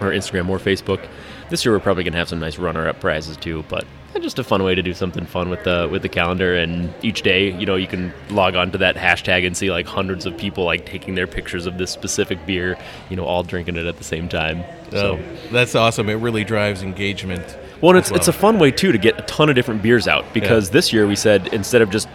or 0.00 0.10
Instagram 0.12 0.48
or 0.48 0.58
Facebook. 0.58 1.04
This 1.52 1.66
year 1.66 1.74
we're 1.74 1.80
probably 1.80 2.02
gonna 2.02 2.16
have 2.16 2.30
some 2.30 2.40
nice 2.40 2.56
runner-up 2.56 2.98
prizes 2.98 3.36
too, 3.36 3.62
but 3.68 3.84
just 4.22 4.38
a 4.38 4.44
fun 4.44 4.62
way 4.62 4.74
to 4.74 4.80
do 4.80 4.94
something 4.94 5.26
fun 5.26 5.50
with 5.50 5.64
the 5.64 5.86
with 5.92 6.00
the 6.00 6.08
calendar. 6.08 6.54
And 6.54 6.94
each 7.02 7.20
day, 7.20 7.52
you 7.52 7.66
know, 7.66 7.76
you 7.76 7.86
can 7.86 8.10
log 8.30 8.54
on 8.56 8.70
to 8.70 8.78
that 8.78 8.96
hashtag 8.96 9.46
and 9.46 9.54
see 9.54 9.70
like 9.70 9.84
hundreds 9.84 10.24
of 10.24 10.34
people 10.38 10.64
like 10.64 10.86
taking 10.86 11.14
their 11.14 11.26
pictures 11.26 11.66
of 11.66 11.76
this 11.76 11.90
specific 11.90 12.46
beer, 12.46 12.78
you 13.10 13.16
know, 13.16 13.26
all 13.26 13.42
drinking 13.42 13.76
it 13.76 13.84
at 13.84 13.98
the 13.98 14.04
same 14.04 14.30
time. 14.30 14.64
So 14.92 15.18
So 15.18 15.20
that's 15.50 15.74
awesome. 15.74 16.08
It 16.08 16.14
really 16.14 16.42
drives 16.42 16.82
engagement. 16.82 17.44
well, 17.82 17.90
and 17.90 17.98
it's 17.98 18.10
as 18.10 18.16
it's 18.16 18.28
a 18.28 18.32
fun 18.32 18.58
way 18.58 18.70
too 18.70 18.90
to 18.90 18.96
get 18.96 19.18
a 19.18 19.22
ton 19.24 19.50
of 19.50 19.54
different 19.54 19.82
beers 19.82 20.08
out 20.08 20.32
because 20.32 20.68
Yeah. 20.68 20.72
this 20.72 20.90
year 20.90 21.06
we 21.06 21.16
said 21.16 21.48
instead 21.52 21.82
of 21.82 21.90
just 21.90 22.08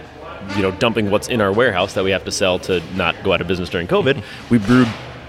you 0.56 0.64
know 0.64 0.72
dumping 0.72 1.12
what's 1.12 1.28
in 1.28 1.42
our 1.42 1.52
warehouse 1.52 1.94
that 1.94 2.04
we 2.04 2.10
have 2.10 2.26
to 2.26 2.32
sell 2.32 2.58
to 2.60 2.82
not 2.96 3.22
go 3.24 3.34
out 3.34 3.42
of 3.42 3.48
business 3.48 3.70
during 3.70 3.86
COVID, 3.88 4.24
we 4.50 4.58
brewed 4.58 4.88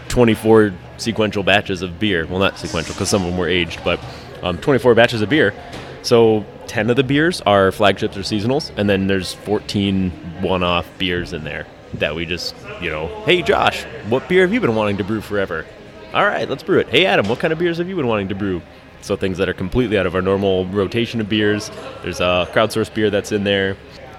24 0.08 0.72
sequential 1.00 1.42
batches 1.42 1.82
of 1.82 1.98
beer. 1.98 2.26
Well, 2.26 2.38
not 2.38 2.58
sequential 2.58 2.94
because 2.94 3.08
some 3.08 3.22
of 3.22 3.30
them 3.30 3.38
were 3.38 3.48
aged, 3.48 3.82
but 3.84 4.00
um, 4.42 4.58
24 4.58 4.94
batches 4.94 5.22
of 5.22 5.28
beer. 5.28 5.54
So 6.02 6.44
10 6.68 6.90
of 6.90 6.96
the 6.96 7.04
beers 7.04 7.40
are 7.42 7.72
flagships 7.72 8.16
or 8.16 8.20
seasonals, 8.20 8.72
and 8.76 8.88
then 8.88 9.06
there's 9.06 9.34
14 9.34 10.10
one-off 10.40 10.86
beers 10.98 11.32
in 11.32 11.44
there 11.44 11.66
that 11.94 12.14
we 12.14 12.26
just 12.26 12.54
you 12.80 12.90
know, 12.90 13.08
hey 13.24 13.42
Josh, 13.42 13.84
what 14.08 14.28
beer 14.28 14.42
have 14.42 14.52
you 14.52 14.60
been 14.60 14.74
wanting 14.74 14.96
to 14.98 15.04
brew 15.04 15.20
forever? 15.20 15.66
All 16.14 16.24
right, 16.24 16.48
let's 16.48 16.62
brew 16.62 16.78
it. 16.78 16.88
Hey 16.88 17.06
Adam, 17.06 17.28
what 17.28 17.38
kind 17.38 17.52
of 17.52 17.58
beers 17.58 17.78
have 17.78 17.88
you 17.88 17.96
been 17.96 18.06
wanting 18.06 18.28
to 18.28 18.34
brew? 18.34 18.62
So 19.00 19.16
things 19.16 19.38
that 19.38 19.48
are 19.48 19.54
completely 19.54 19.98
out 19.98 20.06
of 20.06 20.14
our 20.14 20.22
normal 20.22 20.66
rotation 20.66 21.20
of 21.20 21.28
beers. 21.28 21.70
There's 22.02 22.20
a 22.20 22.48
crowdsourced 22.52 22.94
beer 22.94 23.10
that's 23.10 23.32
in 23.32 23.44
there. 23.44 23.76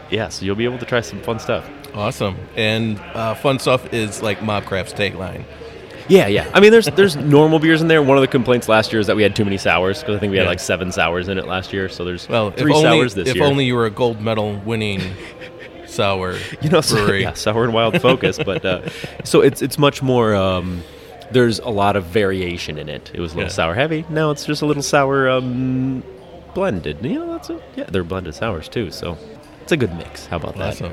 Yeah, 0.10 0.30
so 0.30 0.46
you'll 0.46 0.56
be 0.56 0.66
able 0.66 0.80
to 0.80 0.86
try 0.86 1.02
some 1.02 1.22
fun 1.22 1.40
stuff. 1.40 1.70
Awesome. 1.94 2.38
And 2.56 3.00
uh, 3.00 3.36
fun 3.36 3.60
stuff 3.60 3.94
is 3.94 4.22
like 4.22 4.40
Mobcraft's 4.40 4.94
tagline. 4.94 5.44
Yeah, 6.10 6.28
yeah. 6.28 6.50
I 6.54 6.60
mean, 6.60 6.72
there's 6.72 6.88
there's 6.88 7.16
normal 7.16 7.60
beers 7.60 7.82
in 7.82 7.88
there. 7.88 8.02
One 8.02 8.18
of 8.18 8.22
the 8.22 8.28
complaints 8.28 8.68
last 8.68 8.92
year 8.92 9.00
is 9.00 9.08
that 9.08 9.16
we 9.16 9.24
had 9.24 9.36
too 9.36 9.46
many 9.46 9.58
sours 9.58 10.00
because 10.00 10.16
I 10.16 10.20
think 10.20 10.32
we 10.32 10.38
had 10.38 10.44
Yeah. 10.44 10.50
like 10.50 10.60
seven 10.60 10.92
sours 10.92 11.28
in 11.28 11.38
it 11.38 11.46
last 11.48 11.72
year. 11.72 11.88
So 11.88 12.04
there's 12.04 12.28
Well, 12.28 12.52
three 12.52 12.74
only, 12.74 12.84
sours 12.84 13.14
this 13.14 13.30
if 13.30 13.36
year. 13.36 13.44
If 13.46 13.50
only 13.50 13.66
you 13.66 13.76
were 13.76 13.86
a 13.86 13.92
gold 13.92 14.20
medal 14.20 14.56
winning 14.66 15.02
sour 15.86 16.36
you 16.62 16.70
know, 16.70 16.82
so, 16.82 17.12
yeah, 17.14 17.34
sour 17.34 17.64
and 17.64 17.74
wild 17.74 18.02
focus. 18.02 18.38
but 18.44 18.66
uh, 18.66 18.90
so 19.24 19.42
it's 19.42 19.62
it's 19.62 19.78
much 19.78 20.02
more. 20.02 20.36
Um, 20.36 20.84
there's 21.32 21.60
a 21.60 21.70
lot 21.70 21.96
of 21.96 22.06
variation 22.06 22.80
in 22.80 22.90
it. 22.90 23.12
It 23.14 23.20
was 23.20 23.34
a 23.34 23.36
little 23.36 23.50
Yeah. 23.50 23.54
sour 23.54 23.76
heavy. 23.76 24.04
Now 24.10 24.32
it's 24.32 24.46
just 24.46 24.64
a 24.64 24.66
little 24.66 24.82
sour 24.84 25.30
um, 25.30 26.02
blended. 26.56 26.98
You 27.06 27.20
know, 27.20 27.34
that's 27.34 27.52
a, 27.52 27.62
yeah. 27.76 27.84
They're 27.88 28.04
blended 28.04 28.34
sours 28.34 28.68
too. 28.68 28.90
So 28.90 29.16
it's 29.62 29.72
a 29.72 29.78
good 29.78 29.94
mix. 29.96 30.26
How 30.26 30.38
about 30.38 30.56
that? 30.58 30.92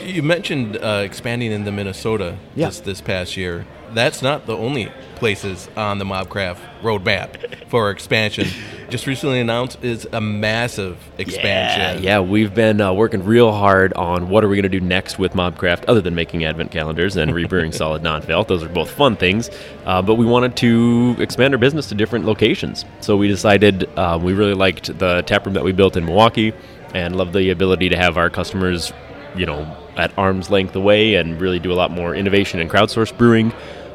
You 0.00 0.22
mentioned 0.22 0.76
uh, 0.76 1.02
expanding 1.04 1.52
into 1.52 1.72
Minnesota 1.72 2.36
Yeah. 2.54 2.66
this, 2.66 2.80
this 2.80 3.00
past 3.00 3.36
year. 3.36 3.66
That's 3.94 4.20
not 4.20 4.46
the 4.46 4.56
only 4.56 4.90
places 5.14 5.68
on 5.76 5.98
the 5.98 6.04
Mobcraft 6.04 6.58
roadmap 6.82 7.66
for 7.68 7.90
expansion. 7.90 8.48
Just 8.90 9.06
recently 9.06 9.40
announced 9.40 9.82
is 9.82 10.06
a 10.12 10.20
massive 10.20 10.98
expansion. 11.18 12.02
Yeah, 12.02 12.18
yeah, 12.18 12.20
we've 12.20 12.54
been 12.54 12.80
uh, 12.80 12.92
working 12.92 13.24
real 13.24 13.52
hard 13.52 13.92
on 13.94 14.28
what 14.28 14.44
are 14.44 14.48
we 14.48 14.56
going 14.56 14.70
to 14.70 14.80
do 14.80 14.84
next 14.84 15.18
with 15.18 15.32
Mobcraft, 15.32 15.84
other 15.88 16.00
than 16.00 16.14
making 16.14 16.44
advent 16.44 16.70
calendars 16.72 17.16
and 17.16 17.30
rebrewing 17.32 17.72
solid 17.82 18.02
non-fail. 18.02 18.44
Those 18.44 18.62
are 18.64 18.68
both 18.68 18.90
fun 18.90 19.16
things, 19.16 19.50
uh, 19.86 20.02
but 20.02 20.16
we 20.16 20.26
wanted 20.26 20.56
to 20.58 21.16
expand 21.18 21.54
our 21.54 21.58
business 21.58 21.88
to 21.88 21.94
different 21.94 22.26
locations. 22.26 22.84
So 23.00 23.16
we 23.16 23.28
decided 23.28 23.88
uh, 23.96 24.18
we 24.20 24.34
really 24.34 24.54
liked 24.54 24.98
the 24.98 25.22
taproom 25.22 25.54
that 25.54 25.64
we 25.64 25.72
built 25.72 25.96
in 25.96 26.04
Milwaukee, 26.04 26.52
and 26.94 27.16
loved 27.16 27.32
the 27.34 27.50
ability 27.50 27.88
to 27.90 27.96
have 27.96 28.16
our 28.16 28.30
customers, 28.30 28.92
you 29.36 29.46
know, 29.46 29.76
at 29.96 30.16
arm's 30.18 30.50
length 30.50 30.74
away, 30.76 31.14
and 31.14 31.40
really 31.40 31.58
do 31.58 31.72
a 31.72 31.74
lot 31.74 31.90
more 31.90 32.14
innovation 32.14 32.60
and 32.60 32.70
crowdsourced 32.70 33.16
brewing. 33.16 33.52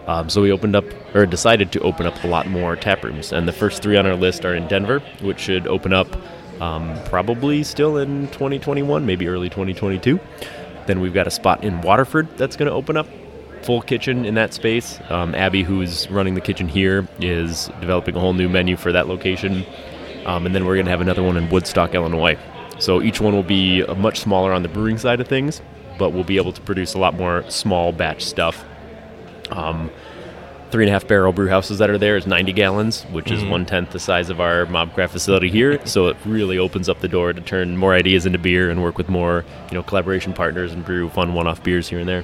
Um, 0.07 0.29
so 0.29 0.41
we 0.41 0.51
opened 0.51 0.75
up, 0.75 0.85
or 1.15 1.25
decided 1.25 1.71
to 1.73 1.79
open 1.81 2.05
up 2.05 2.23
a 2.23 2.27
lot 2.27 2.47
more 2.47 2.75
tap 2.75 3.03
rooms, 3.03 3.31
and 3.31 3.47
the 3.47 3.53
first 3.53 3.83
three 3.83 3.97
on 3.97 4.05
our 4.05 4.15
list 4.15 4.45
are 4.45 4.55
in 4.55 4.67
Denver, 4.67 4.99
which 5.21 5.39
should 5.39 5.67
open 5.67 5.93
up 5.93 6.07
um, 6.61 6.99
probably 7.05 7.63
still 7.63 7.97
in 7.97 8.27
2021, 8.27 9.05
maybe 9.05 9.27
early 9.27 9.49
2022. 9.49 10.19
Then 10.85 10.99
we've 10.99 11.13
got 11.13 11.27
a 11.27 11.31
spot 11.31 11.63
in 11.63 11.81
Waterford 11.81 12.27
that's 12.37 12.55
going 12.55 12.67
to 12.67 12.73
open 12.73 12.97
up, 12.97 13.07
full 13.63 13.81
kitchen 13.81 14.25
in 14.25 14.35
that 14.35 14.53
space. 14.53 14.99
Um, 15.09 15.35
Abby, 15.35 15.63
who's 15.63 16.09
running 16.09 16.35
the 16.35 16.41
kitchen 16.41 16.67
here, 16.67 17.07
is 17.19 17.67
developing 17.79 18.15
a 18.15 18.19
whole 18.19 18.33
new 18.33 18.49
menu 18.49 18.77
for 18.77 18.91
that 18.91 19.07
location, 19.07 19.65
um, 20.25 20.45
and 20.45 20.53
then 20.53 20.65
we're 20.65 20.75
going 20.75 20.85
to 20.85 20.91
have 20.91 21.01
another 21.01 21.23
one 21.23 21.37
in 21.37 21.49
Woodstock, 21.49 21.95
Illinois. 21.95 22.37
So 22.81 23.01
each 23.01 23.21
one 23.21 23.33
will 23.33 23.43
be 23.43 23.83
uh, 23.83 23.93
much 23.95 24.19
smaller 24.19 24.51
on 24.51 24.63
the 24.63 24.69
brewing 24.69 24.97
side 24.97 25.19
of 25.21 25.27
things, 25.27 25.61
but 25.99 26.09
we'll 26.09 26.23
be 26.23 26.37
able 26.37 26.51
to 26.51 26.61
produce 26.61 26.95
a 26.95 26.97
lot 26.97 27.13
more 27.13 27.49
small 27.49 27.91
batch 27.91 28.25
stuff 28.25 28.65
um, 29.51 29.91
three 30.71 30.85
and 30.85 30.89
a 30.89 30.93
half 30.93 31.07
barrel 31.07 31.33
brew 31.33 31.49
houses 31.49 31.77
that 31.79 31.89
are 31.89 31.97
there 31.97 32.15
is 32.17 32.25
90 32.25 32.53
gallons, 32.53 33.03
which 33.11 33.29
is 33.29 33.43
one 33.43 33.65
tenth 33.65 33.91
the 33.91 33.99
size 33.99 34.29
of 34.29 34.39
our 34.39 34.65
Mobcraft 34.65 35.09
facility 35.09 35.49
here. 35.49 35.79
So 35.91 36.07
it 36.07 36.15
really 36.25 36.57
opens 36.57 36.87
up 36.87 37.01
the 37.01 37.09
door 37.09 37.33
to 37.33 37.41
turn 37.41 37.75
more 37.75 37.93
ideas 37.93 38.25
into 38.25 38.39
beer 38.39 38.69
and 38.69 38.81
work 38.81 38.97
with 38.97 39.09
more, 39.09 39.43
you 39.69 39.75
know, 39.75 39.83
collaboration 39.83 40.31
partners 40.31 40.71
and 40.71 40.85
brew 40.85 41.09
fun 41.09 41.33
one-off 41.33 41.61
beers 41.61 41.89
here 41.89 41.99
and 41.99 42.07
there. 42.07 42.23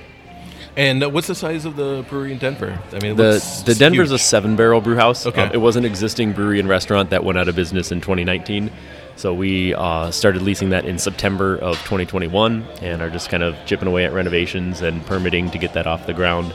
And 0.77 1.03
uh, 1.03 1.09
what's 1.09 1.25
the 1.25 1.33
size 1.33 1.65
of 1.65 1.75
the 1.75 2.05
brewery 2.07 2.31
in 2.31 2.37
Denver? 2.37 2.79
I 2.91 2.99
mean, 2.99 3.13
it 3.13 3.17
The 3.17 3.63
the 3.65 3.73
Denver's 3.73 4.11
a 4.11 4.19
seven 4.19 4.55
barrel 4.55 4.79
brew 4.79 4.95
house. 4.95 5.25
Okay. 5.25 5.41
Um, 5.41 5.51
it 5.51 5.57
was 5.57 5.75
an 5.75 5.85
existing 5.85 6.33
brewery 6.33 6.59
and 6.59 6.69
restaurant 6.69 7.09
that 7.09 7.23
went 7.23 7.39
out 7.39 7.47
of 7.47 7.55
business 7.55 7.91
in 7.91 7.99
2019. 7.99 8.71
So 9.15 9.33
we 9.33 9.73
uh, 9.73 10.11
started 10.11 10.43
leasing 10.43 10.69
that 10.69 10.85
in 10.85 10.99
September 10.99 11.57
of 11.57 11.77
2021 11.79 12.61
and 12.83 13.01
are 13.01 13.09
just 13.09 13.29
kind 13.29 13.41
of 13.41 13.57
chipping 13.65 13.87
away 13.87 14.05
at 14.05 14.13
renovations 14.13 14.81
and 14.83 15.03
permitting 15.07 15.49
to 15.49 15.57
get 15.57 15.73
that 15.73 15.87
off 15.87 16.05
the 16.05 16.13
ground. 16.13 16.53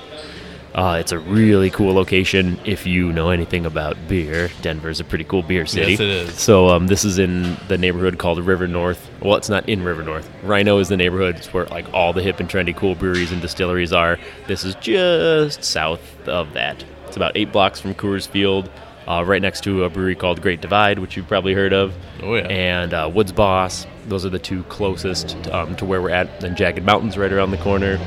Uh, 0.75 0.97
it's 0.99 1.12
a 1.12 1.19
really 1.19 1.69
cool 1.69 1.93
location 1.93 2.59
if 2.64 2.87
you 2.87 3.12
know 3.12 3.29
anything 3.31 3.67
about 3.67 3.97
beer. 4.09 4.49
Denver's 4.62 5.00
a 5.00 5.05
pretty 5.05 5.25
cool 5.25 5.43
beer 5.43 5.67
city. 5.67 5.93
Yes, 5.93 6.00
it 6.00 6.09
is. 6.09 6.41
So 6.41 6.69
um, 6.69 6.87
this 6.87 7.05
is 7.05 7.19
in 7.19 7.57
the 7.69 7.76
neighborhood 7.76 8.19
called 8.19 8.38
River 8.38 8.67
North. 8.67 9.11
Well, 9.21 9.37
it's 9.37 9.50
not 9.50 9.69
in 9.69 9.83
River 9.83 10.02
North. 10.02 10.31
RiNo 10.43 10.81
is 10.81 10.88
the 10.88 10.97
neighborhood. 10.97 11.37
It's 11.37 11.52
where 11.52 11.67
like 11.67 11.93
all 11.93 12.12
the 12.14 12.23
hip 12.23 12.41
and 12.41 12.49
trendy 12.49 12.75
cool 12.75 12.95
breweries 12.95 13.33
and 13.33 13.43
distilleries 13.43 13.93
are. 13.93 14.19
This 14.47 14.64
is 14.64 14.75
just 14.76 15.62
south 15.62 16.26
of 16.26 16.55
that. 16.55 16.83
It's 17.07 17.17
about 17.17 17.33
eight 17.37 17.52
blocks 17.52 17.79
from 17.79 17.95
Coors 17.95 18.26
Field, 18.26 18.71
uh, 19.07 19.23
right 19.26 19.43
next 19.43 19.64
to 19.64 19.85
a 19.85 19.91
brewery 19.91 20.14
called 20.14 20.41
Great 20.41 20.62
Divide, 20.62 20.99
which 20.99 21.19
you've 21.19 21.29
probably 21.29 21.52
heard 21.52 21.75
of. 21.75 21.95
Oh, 22.23 22.35
yeah. 22.35 22.47
And 22.47 22.95
uh, 22.95 23.11
Woods 23.12 23.33
Boss. 23.33 23.87
Those 24.09 24.25
are 24.25 24.31
the 24.31 24.38
two 24.38 24.62
closest 24.64 25.37
um, 25.49 25.76
to 25.76 25.85
where 25.85 26.00
we're 26.00 26.11
at. 26.11 26.41
Then 26.41 26.57
Jagged 26.57 26.83
Mountains 26.83 27.19
right 27.19 27.31
around 27.31 27.50
the 27.50 27.59
corner 27.59 27.99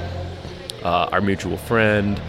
uh, 0.86 1.10
our 1.12 1.20
mutual 1.20 1.58
friend, 1.58 2.22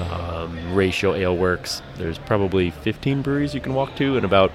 um, 0.00 0.74
Ratio 0.74 1.14
Ale 1.14 1.36
Works. 1.36 1.82
There's 1.96 2.18
probably 2.18 2.70
15 2.70 3.22
breweries 3.22 3.54
you 3.54 3.60
can 3.60 3.74
walk 3.74 3.96
to 3.96 4.16
in 4.16 4.24
about 4.24 4.52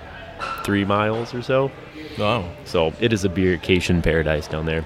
three 0.63 0.85
miles 0.85 1.33
or 1.33 1.41
so. 1.41 1.71
Wow. 2.17 2.49
So 2.65 2.93
it 2.99 3.13
is 3.13 3.25
a 3.25 3.29
beercation 3.29 4.03
paradise 4.03 4.47
down 4.47 4.65
there. 4.65 4.85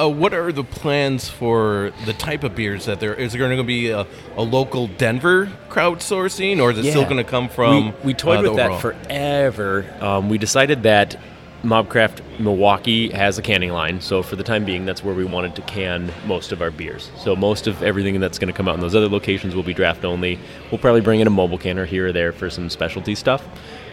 Uh, 0.00 0.08
what 0.08 0.32
are 0.32 0.50
the 0.52 0.64
plans 0.64 1.28
for 1.28 1.92
the 2.06 2.14
type 2.14 2.44
of 2.44 2.54
beers 2.54 2.86
that 2.86 2.98
there 2.98 3.14
is? 3.14 3.32
There 3.32 3.46
going 3.46 3.58
to 3.58 3.62
be 3.62 3.90
a, 3.90 4.06
a 4.36 4.42
local 4.42 4.88
Denver 4.88 5.52
crowdsourcing, 5.68 6.60
or 6.60 6.70
is 6.70 6.78
it 6.78 6.90
still 6.90 7.04
going 7.04 7.18
to 7.18 7.24
come 7.24 7.48
from? 7.48 7.86
we, 7.86 7.94
we 8.04 8.14
toyed 8.14 8.38
uh, 8.38 8.42
with 8.48 8.56
that 8.56 8.80
forever. 8.80 9.84
Um, 10.00 10.30
we 10.30 10.38
decided 10.38 10.84
that 10.84 11.16
Mobcraft 11.62 12.40
Milwaukee 12.40 13.10
has 13.10 13.38
a 13.38 13.42
canning 13.42 13.70
line, 13.70 14.00
so 14.00 14.20
for 14.22 14.34
the 14.34 14.42
time 14.42 14.64
being, 14.64 14.84
that's 14.84 15.04
where 15.04 15.14
we 15.14 15.24
wanted 15.24 15.54
to 15.56 15.62
can 15.62 16.12
most 16.26 16.50
of 16.50 16.60
our 16.60 16.72
beers. 16.72 17.10
So 17.18 17.36
most 17.36 17.68
of 17.68 17.82
everything 17.84 18.18
that's 18.18 18.38
going 18.38 18.52
to 18.52 18.56
come 18.56 18.66
out 18.66 18.74
in 18.74 18.80
those 18.80 18.96
other 18.96 19.08
locations 19.08 19.54
will 19.54 19.62
be 19.62 19.72
draft 19.72 20.04
only. 20.04 20.40
We'll 20.72 20.80
probably 20.80 21.02
bring 21.02 21.20
in 21.20 21.28
a 21.28 21.30
mobile 21.30 21.58
canner 21.58 21.84
here 21.84 22.08
or 22.08 22.12
there 22.12 22.32
for 22.32 22.50
some 22.50 22.68
specialty 22.68 23.14
stuff. 23.14 23.46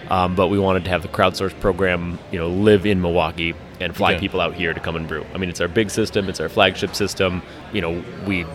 Um, 0.10 0.34
but 0.34 0.48
we 0.48 0.58
wanted 0.58 0.84
to 0.86 0.90
have 0.90 1.04
the 1.04 1.08
crowdsource 1.10 1.60
program, 1.60 2.18
you 2.32 2.40
know, 2.40 2.48
live 2.50 2.88
in 2.88 3.00
Milwaukee 3.00 3.54
and 3.80 3.96
fly 3.96 4.14
Okay. 4.14 4.20
people 4.20 4.42
out 4.42 4.56
here 4.56 4.74
to 4.74 4.80
come 4.80 4.96
and 4.96 5.08
brew. 5.08 5.24
I 5.36 5.38
mean, 5.38 5.50
it's 5.52 5.62
our 5.62 5.68
big 5.68 5.92
system, 5.92 6.28
it's 6.28 6.40
our 6.40 6.50
flagship 6.50 6.96
system. 6.96 7.44
You 7.72 7.82
know, 7.82 8.04
we 8.26 8.48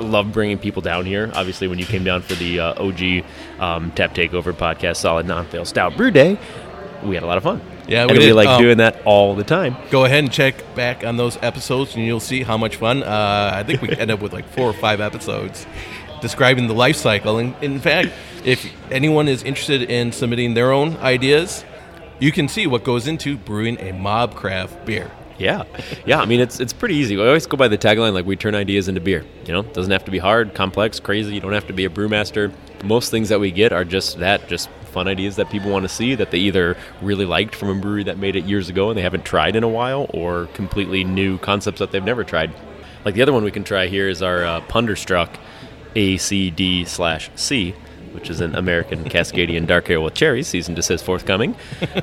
love 0.00 0.32
bringing 0.32 0.58
people 0.58 0.82
down 0.82 1.04
here. 1.06 1.30
Obviously, 1.36 1.68
when 1.68 1.78
you 1.78 1.84
came 1.86 2.02
down 2.02 2.22
for 2.22 2.34
the 2.34 2.58
uh, 2.58 2.82
OG 2.82 3.24
um, 3.60 3.92
Tap 3.92 4.12
Takeover 4.16 4.52
podcast, 4.52 4.96
Solid 4.96 5.26
Non-Fail 5.26 5.64
Stout 5.64 5.96
Brew 5.96 6.10
Day, 6.10 6.36
we 7.04 7.14
had 7.14 7.22
a 7.22 7.26
lot 7.26 7.36
of 7.36 7.44
fun. 7.44 7.60
Yeah, 7.92 8.02
and 8.02 8.12
we 8.12 8.18
we, 8.18 8.24
did. 8.24 8.34
like 8.34 8.48
Um, 8.48 8.62
doing 8.62 8.78
that 8.78 9.02
all 9.04 9.34
the 9.34 9.44
time. 9.44 9.76
Go 9.90 10.06
ahead 10.06 10.20
and 10.20 10.32
check 10.32 10.54
back 10.74 11.04
on 11.04 11.18
those 11.18 11.36
episodes, 11.42 11.94
and 11.94 12.06
you'll 12.06 12.20
see 12.20 12.42
how 12.42 12.56
much 12.56 12.76
fun. 12.76 13.02
Uh, 13.02 13.52
I 13.54 13.62
think 13.64 13.82
we 13.82 13.90
end 13.90 14.10
up 14.10 14.22
with 14.22 14.32
like 14.32 14.48
four 14.48 14.70
or 14.70 14.72
five 14.72 15.02
episodes 15.02 15.66
describing 16.22 16.68
the 16.68 16.74
life 16.74 16.96
cycle. 16.96 17.36
And 17.36 17.54
in 17.60 17.78
fact, 17.80 18.08
if 18.44 18.64
anyone 18.90 19.28
is 19.28 19.42
interested 19.42 19.82
in 19.90 20.10
submitting 20.12 20.54
their 20.54 20.72
own 20.72 20.96
ideas, 20.98 21.66
you 22.18 22.32
can 22.32 22.48
see 22.48 22.66
what 22.66 22.82
goes 22.82 23.06
into 23.06 23.36
brewing 23.36 23.78
a 23.78 23.92
Mobcraft 23.92 24.86
beer. 24.86 25.10
Yeah, 25.42 25.64
yeah. 26.06 26.20
I 26.20 26.24
mean, 26.26 26.38
it's 26.38 26.60
it's 26.60 26.72
pretty 26.72 26.94
easy. 26.94 27.16
We 27.16 27.26
always 27.26 27.46
go 27.46 27.56
by 27.56 27.66
the 27.66 27.76
tagline 27.76 28.12
like 28.12 28.24
we 28.24 28.36
turn 28.36 28.54
ideas 28.54 28.86
into 28.86 29.00
beer. 29.00 29.24
You 29.44 29.52
know, 29.52 29.60
it 29.60 29.74
doesn't 29.74 29.90
have 29.90 30.04
to 30.04 30.12
be 30.12 30.18
hard, 30.18 30.54
complex, 30.54 31.00
crazy. 31.00 31.34
You 31.34 31.40
don't 31.40 31.52
have 31.52 31.66
to 31.66 31.72
be 31.72 31.84
a 31.84 31.90
brewmaster. 31.90 32.52
Most 32.84 33.10
things 33.10 33.28
that 33.28 33.40
we 33.40 33.50
get 33.50 33.72
are 33.72 33.84
just 33.84 34.20
that, 34.20 34.48
just 34.48 34.70
fun 34.92 35.08
ideas 35.08 35.34
that 35.36 35.50
people 35.50 35.72
want 35.72 35.82
to 35.82 35.88
see 35.88 36.14
that 36.14 36.30
they 36.30 36.38
either 36.38 36.76
really 37.00 37.24
liked 37.24 37.56
from 37.56 37.70
a 37.70 37.74
brewery 37.74 38.04
that 38.04 38.18
made 38.18 38.36
it 38.36 38.44
years 38.44 38.68
ago 38.68 38.90
and 38.90 38.96
they 38.96 39.02
haven't 39.02 39.24
tried 39.24 39.56
in 39.56 39.64
a 39.64 39.68
while, 39.68 40.06
or 40.10 40.46
completely 40.54 41.02
new 41.02 41.38
concepts 41.38 41.80
that 41.80 41.90
they've 41.90 42.04
never 42.04 42.22
tried. 42.22 42.52
Like 43.04 43.16
the 43.16 43.22
other 43.22 43.32
one 43.32 43.42
we 43.42 43.50
can 43.50 43.64
try 43.64 43.88
here 43.88 44.08
is 44.08 44.22
our 44.22 44.44
uh, 44.44 44.60
Punderstruck 44.62 45.40
ACD 45.96 46.86
slash 46.86 47.30
C. 47.34 47.74
Which 48.12 48.28
is 48.30 48.40
an 48.40 48.54
American 48.54 49.04
Cascadian 49.04 49.66
dark 49.66 49.88
ale 49.90 50.02
with 50.04 50.14
cherries, 50.14 50.46
season 50.48 50.74
to 50.76 50.82
says 50.82 51.02
forthcoming. 51.02 51.54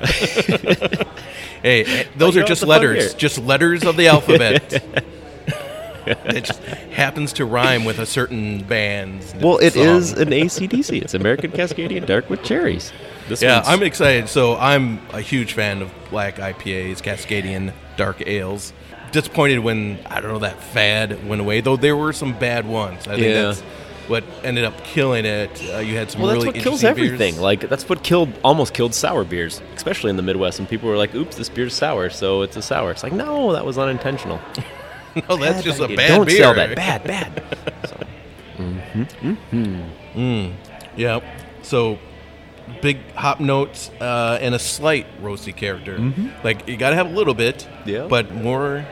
Hey, 1.62 1.84
eh, 1.84 2.06
those 2.16 2.38
are 2.38 2.42
just 2.42 2.52
it's 2.52 2.62
a 2.64 2.66
fun 2.68 2.70
letters, 2.70 3.14
just 3.16 3.38
letters 3.38 3.84
of 3.84 3.98
the 3.98 4.08
alphabet. 4.08 4.72
it 6.06 6.46
just 6.46 6.62
happens 6.64 7.34
to 7.34 7.44
rhyme 7.46 7.84
with 7.84 8.00
a 8.00 8.06
certain 8.06 8.64
band's 8.64 9.36
Well, 9.42 9.58
it 9.58 9.74
song. 9.74 9.84
is 9.84 10.14
an 10.14 10.30
ACDC. 10.30 11.02
It's 11.02 11.14
American 11.14 11.52
Cascadian 11.52 12.06
Dark 12.06 12.30
with 12.30 12.44
cherries. 12.44 12.94
This 13.28 13.42
Yeah, 13.42 13.62
I'm 13.66 13.84
excited. 13.84 14.30
So 14.30 14.56
I'm 14.56 15.02
a 15.12 15.20
huge 15.20 15.52
fan 15.52 15.82
of 15.82 15.92
black 16.10 16.36
IPAs, 16.38 17.02
Cascadian 17.02 17.74
dark 17.98 18.26
ales. 18.26 18.72
Disappointed 19.12 19.60
when 19.60 20.00
I 20.06 20.22
don't 20.22 20.32
know 20.32 20.40
that 20.40 20.64
fad 20.64 21.28
went 21.28 21.42
away, 21.42 21.60
though 21.62 21.76
there 21.76 21.98
were 21.98 22.14
some 22.14 22.38
bad 22.40 22.66
ones. 22.68 23.06
I 23.08 23.16
think 23.16 23.28
Yeah. 23.28 23.42
that's 23.42 23.64
what 24.10 24.24
ended 24.44 24.66
up 24.66 24.84
killing 24.84 25.24
it. 25.26 25.50
Uh, 25.74 25.78
you 25.78 25.96
had 25.96 26.12
some 26.12 26.22
well, 26.22 26.32
that's 26.32 26.44
really 26.44 26.58
what 26.58 26.64
kills 26.64 26.84
everything. 26.84 27.36
beers. 27.36 27.40
Like 27.40 27.70
that's 27.70 27.88
what 27.88 28.04
killed 28.04 28.30
almost 28.44 28.74
killed 28.74 28.94
sour 28.94 29.24
beers, 29.24 29.62
especially 29.76 30.10
in 30.10 30.18
the 30.18 30.24
Midwest. 30.24 30.60
And 30.60 30.68
people 30.68 30.90
were 30.90 30.98
like, 30.98 31.16
"Oops, 31.16 31.36
this 31.36 31.48
beer's 31.50 31.74
sour, 31.74 32.10
so 32.10 32.42
it's 32.42 32.58
a 32.58 32.62
sour." 32.62 32.92
It's 32.92 33.04
like, 33.04 33.14
no, 33.14 33.54
that 33.54 33.66
was 33.66 33.78
unintentional. 33.78 34.42
no, 35.30 35.38
that's 35.38 35.64
just 35.64 35.80
a 35.80 35.88
bad 35.88 36.08
Don't 36.10 36.26
beer. 36.28 36.38
sell 36.38 36.54
that. 36.56 36.76
Bad, 36.76 37.04
bad. 37.06 37.36
mm-hmm 38.58 39.04
mm-hmm. 39.32 40.20
Mm, 40.20 40.54
Yeah. 40.98 41.20
So 41.62 42.00
big 42.82 42.98
hop 43.14 43.40
notes 43.40 43.90
uh, 44.02 44.38
and 44.42 44.54
a 44.56 44.60
slight 44.60 45.06
roasty 45.22 45.56
character. 45.56 45.98
Like 46.44 46.68
you 46.68 46.78
got 46.78 46.90
to 46.92 46.96
have 46.96 47.08
a 47.08 47.14
little 47.14 47.34
bit, 47.34 47.68
Mm-hmm. 47.80 47.90
Yeah. 47.90 48.08
but 48.08 48.34
more, 48.34 48.86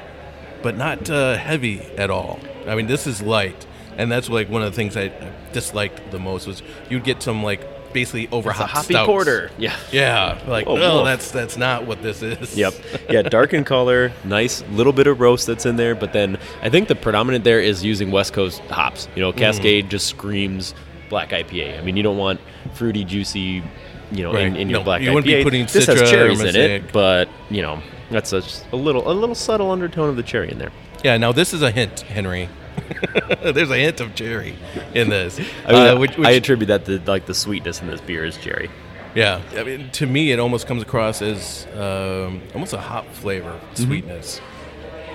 but 0.63 0.77
not 0.77 1.09
uh, 1.09 1.37
heavy 1.37 1.81
at 1.97 2.09
all. 2.09 2.39
I 2.67 2.75
mean, 2.75 2.87
this 2.87 3.07
is 3.07 3.21
light, 3.21 3.65
and 3.97 4.11
that's 4.11 4.29
like 4.29 4.49
one 4.49 4.61
of 4.61 4.71
the 4.71 4.75
things 4.75 4.95
I 4.95 5.11
disliked 5.53 6.11
the 6.11 6.19
most 6.19 6.47
was 6.47 6.61
you'd 6.89 7.03
get 7.03 7.21
some 7.21 7.43
like 7.43 7.93
basically 7.93 8.27
over 8.31 8.51
hoppy 8.51 8.93
porter. 9.05 9.49
Yeah. 9.57 9.75
Yeah, 9.91 10.39
like 10.47 10.67
Whoa, 10.67 10.75
no, 10.75 10.95
woof. 10.97 11.05
that's 11.05 11.31
that's 11.31 11.57
not 11.57 11.85
what 11.85 12.01
this 12.01 12.21
is. 12.21 12.55
Yep. 12.55 12.73
Yeah, 13.09 13.21
dark 13.23 13.53
in 13.53 13.63
color, 13.63 14.11
nice 14.23 14.61
little 14.71 14.93
bit 14.93 15.07
of 15.07 15.19
roast 15.19 15.47
that's 15.47 15.65
in 15.65 15.77
there, 15.77 15.95
but 15.95 16.13
then 16.13 16.37
I 16.61 16.69
think 16.69 16.87
the 16.89 16.95
predominant 16.95 17.43
there 17.43 17.59
is 17.59 17.83
using 17.83 18.11
West 18.11 18.33
Coast 18.33 18.59
hops. 18.69 19.07
You 19.15 19.21
know, 19.21 19.31
Mm. 19.31 19.37
Cascade 19.37 19.89
just 19.89 20.07
screams 20.07 20.73
black 21.09 21.29
IPA. 21.29 21.79
I 21.79 21.81
mean, 21.81 21.95
you 21.97 22.03
don't 22.03 22.17
want 22.17 22.39
fruity, 22.73 23.05
juicy, 23.05 23.63
you 24.11 24.23
know, 24.23 24.31
in, 24.31 24.35
Right. 24.53 24.61
in 24.61 24.69
your 24.69 24.79
No, 24.79 24.83
black 24.83 25.01
you 25.01 25.07
IPA. 25.09 25.13
wouldn't 25.15 25.25
be 25.37 25.43
putting 25.43 25.65
this 25.65 25.85
has 25.85 25.87
Citra 25.87 26.01
or 26.01 26.05
cherries 26.05 26.41
in 26.41 26.55
it, 26.55 26.91
but 26.91 27.29
you 27.49 27.61
know, 27.61 27.81
that's 28.11 28.33
a, 28.33 28.43
a 28.73 28.75
little 28.75 29.09
a 29.09 29.13
little 29.13 29.33
subtle 29.35 29.71
undertone 29.71 30.09
of 30.09 30.17
the 30.17 30.23
cherry 30.23 30.51
in 30.51 30.57
there. 30.59 30.71
Yeah, 31.03 31.17
now 31.17 31.31
this 31.31 31.53
is 31.53 31.61
a 31.61 31.71
hint, 31.71 32.01
Henry. 32.01 32.49
There's 33.43 33.71
a 33.71 33.77
hint 33.77 33.99
of 34.01 34.15
cherry 34.15 34.55
in 34.93 35.09
this. 35.09 35.39
I, 35.65 35.71
mean, 35.71 35.87
uh, 35.87 35.97
which, 35.97 36.17
I 36.19 36.31
attribute 36.31 36.67
that 36.67 36.85
to 36.85 36.99
like 37.05 37.25
the 37.25 37.33
sweetness 37.33 37.81
in 37.81 37.87
this 37.87 38.01
beer 38.01 38.25
is 38.25 38.37
cherry. 38.37 38.69
yeah, 39.15 39.41
I 39.55 39.63
mean, 39.63 39.89
to 39.91 40.05
me, 40.05 40.31
it 40.31 40.39
almost 40.39 40.67
comes 40.67 40.81
across 40.81 41.21
as 41.21 41.65
um, 41.75 42.41
almost 42.53 42.73
a 42.73 42.79
hop 42.79 43.07
flavor, 43.13 43.51
Mm-hmm. 43.73 43.83
sweetness. 43.83 44.41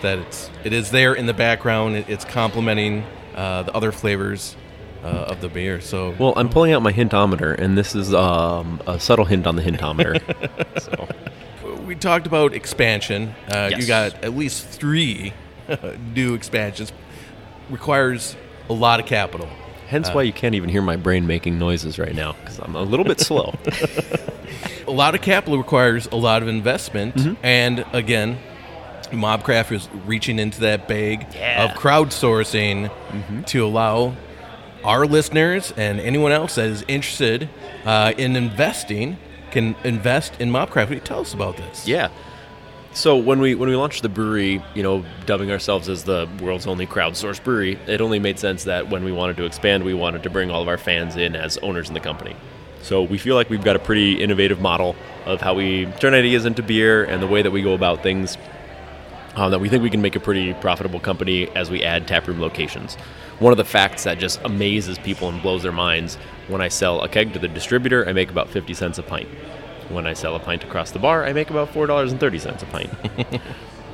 That 0.03 0.19
it's 0.19 0.51
it 0.65 0.73
is 0.73 0.91
there 0.91 1.15
in 1.15 1.27
the 1.27 1.35
background. 1.35 1.97
It, 1.97 2.09
it's 2.09 2.25
complementing 2.25 3.05
uh, 3.37 3.63
the 3.63 3.73
other 3.73 3.93
flavors 3.93 4.57
uh, 5.05 5.07
of 5.07 5.41
the 5.41 5.49
beer. 5.49 5.81
So 5.81 6.15
Well, 6.19 6.33
I'm 6.37 6.49
pulling 6.49 6.73
out 6.73 6.83
my 6.83 6.93
hintometer, 6.93 7.57
and 7.59 7.79
this 7.79 7.95
is 7.95 8.13
um, 8.13 8.83
a 8.87 8.99
subtle 8.99 9.25
hint 9.27 9.47
on 9.47 9.55
the 9.57 9.63
hintometer. 9.63 10.19
so 10.83 11.09
we 11.87 11.95
talked 11.95 12.27
about 12.27 12.53
expansion. 12.53 13.33
Uh, 13.49 13.71
You 13.77 13.87
got 13.87 14.15
at 14.25 14.35
least 14.37 14.67
three 14.67 15.33
new 16.15 16.35
expansions. 16.35 16.93
Requires 17.73 18.37
a 18.69 18.73
lot 18.73 19.01
of 19.01 19.07
capital. 19.07 19.49
hence 19.89 20.09
why 20.11 20.23
you 20.23 20.33
can't 20.33 20.55
even 20.55 20.69
hear 20.69 20.83
my 20.83 20.97
brain 20.97 21.27
making 21.27 21.59
noises 21.59 21.99
right 21.99 22.15
now 22.15 22.33
because 22.33 22.59
I'm 22.61 22.77
a 22.77 22.83
little 22.83 23.05
bit 23.05 23.19
slow. 23.21 23.55
a 24.87 24.91
lot 24.93 25.15
of 25.15 25.23
capital 25.23 25.59
requires 25.59 26.07
a 26.07 26.17
lot 26.17 26.43
of 26.43 26.49
investment, 26.49 27.15
Mm-hmm. 27.17 27.35
and 27.45 27.85
again, 27.93 28.39
Mobcraft 29.11 29.73
is 29.73 29.89
reaching 30.07 30.39
into 30.39 30.61
that 30.61 30.87
bag 30.89 31.27
Yeah. 31.35 31.65
of 31.65 31.71
crowdsourcing 31.79 32.89
Mm-hmm. 33.11 33.43
to 33.43 33.65
allow 33.67 34.15
our 34.85 35.07
listeners 35.07 35.73
and 35.77 36.01
anyone 36.01 36.33
else 36.33 36.55
that 36.57 36.67
is 36.69 36.85
interested 36.89 37.49
uh, 37.85 38.13
in 38.17 38.37
investing 38.37 39.17
can 39.51 39.77
invest 39.85 40.33
in 40.41 40.51
Mobcraft. 40.51 41.05
Tell 41.05 41.21
us 41.21 41.35
about 41.35 41.57
this? 41.57 41.87
Yeah. 41.87 42.09
So 42.95 43.17
when 43.17 43.41
we 43.41 43.55
when 43.55 43.71
we 43.71 43.77
launched 43.77 44.03
the 44.03 44.11
brewery, 44.11 44.63
you 44.75 44.83
know, 44.83 45.03
dubbing 45.25 45.51
ourselves 45.51 45.89
as 45.89 46.05
the 46.05 46.29
world's 46.43 46.67
only 46.67 46.87
crowdsourced 46.87 47.43
brewery, 47.43 47.79
it 47.87 48.03
only 48.03 48.19
made 48.19 48.39
sense 48.39 48.65
that 48.65 48.91
when 48.91 49.03
we 49.03 49.13
wanted 49.13 49.39
to 49.39 49.45
expand, 49.45 49.83
we 49.83 49.95
wanted 49.95 50.23
to 50.25 50.31
bring 50.31 50.51
all 50.51 50.61
of 50.61 50.69
our 50.69 50.77
fans 50.77 51.17
in 51.17 51.35
as 51.35 51.57
owners 51.59 51.89
in 51.89 51.95
the 51.95 52.01
company. 52.01 52.37
So 52.83 53.03
we 53.03 53.17
feel 53.17 53.35
like 53.35 53.49
we've 53.49 53.65
got 53.65 53.77
a 53.77 53.79
pretty 53.79 54.23
innovative 54.23 54.61
model 54.61 54.95
of 55.25 55.41
how 55.41 55.55
we 55.55 55.87
turn 56.01 56.13
ideas 56.13 56.45
into 56.45 56.63
beer 56.63 57.05
and 57.05 57.23
the 57.23 57.27
way 57.27 57.41
that 57.41 57.51
we 57.51 57.63
go 57.63 57.73
about 57.73 58.03
things. 58.03 58.37
Uh, 59.35 59.49
that 59.49 59.61
we 59.61 59.71
think 59.71 59.83
we 59.83 59.89
can 59.89 60.03
make 60.03 60.15
a 60.15 60.21
pretty 60.21 60.53
profitable 60.53 61.01
company 61.01 61.49
as 61.57 61.71
we 61.71 61.83
add 61.83 62.07
taproom 62.07 62.39
locations. 62.39 62.97
One 63.39 63.51
of 63.51 63.57
the 63.57 63.65
facts 63.65 64.05
that 64.05 64.19
just 64.19 64.39
amazes 64.45 64.99
people 64.99 65.31
and 65.31 65.41
blows 65.41 65.63
their 65.63 65.73
minds 65.73 66.17
when 66.49 66.61
I 66.61 66.69
sell 66.69 67.01
a 67.01 67.09
keg 67.09 67.33
to 67.33 67.39
the 67.39 67.49
distributor, 67.49 68.07
I 68.07 68.13
make 68.13 68.31
about 68.31 68.51
50 68.51 68.75
cents 68.75 68.99
a 68.99 69.03
pint. 69.03 69.31
When 69.89 70.07
I 70.07 70.13
sell 70.15 70.35
a 70.37 70.39
pint 70.39 70.65
across 70.65 70.91
the 70.91 70.99
bar, 70.99 71.25
I 71.25 71.33
make 71.33 71.51
about 71.51 71.73
$4.30 71.73 72.63
a 72.63 72.67
pint. 72.67 72.91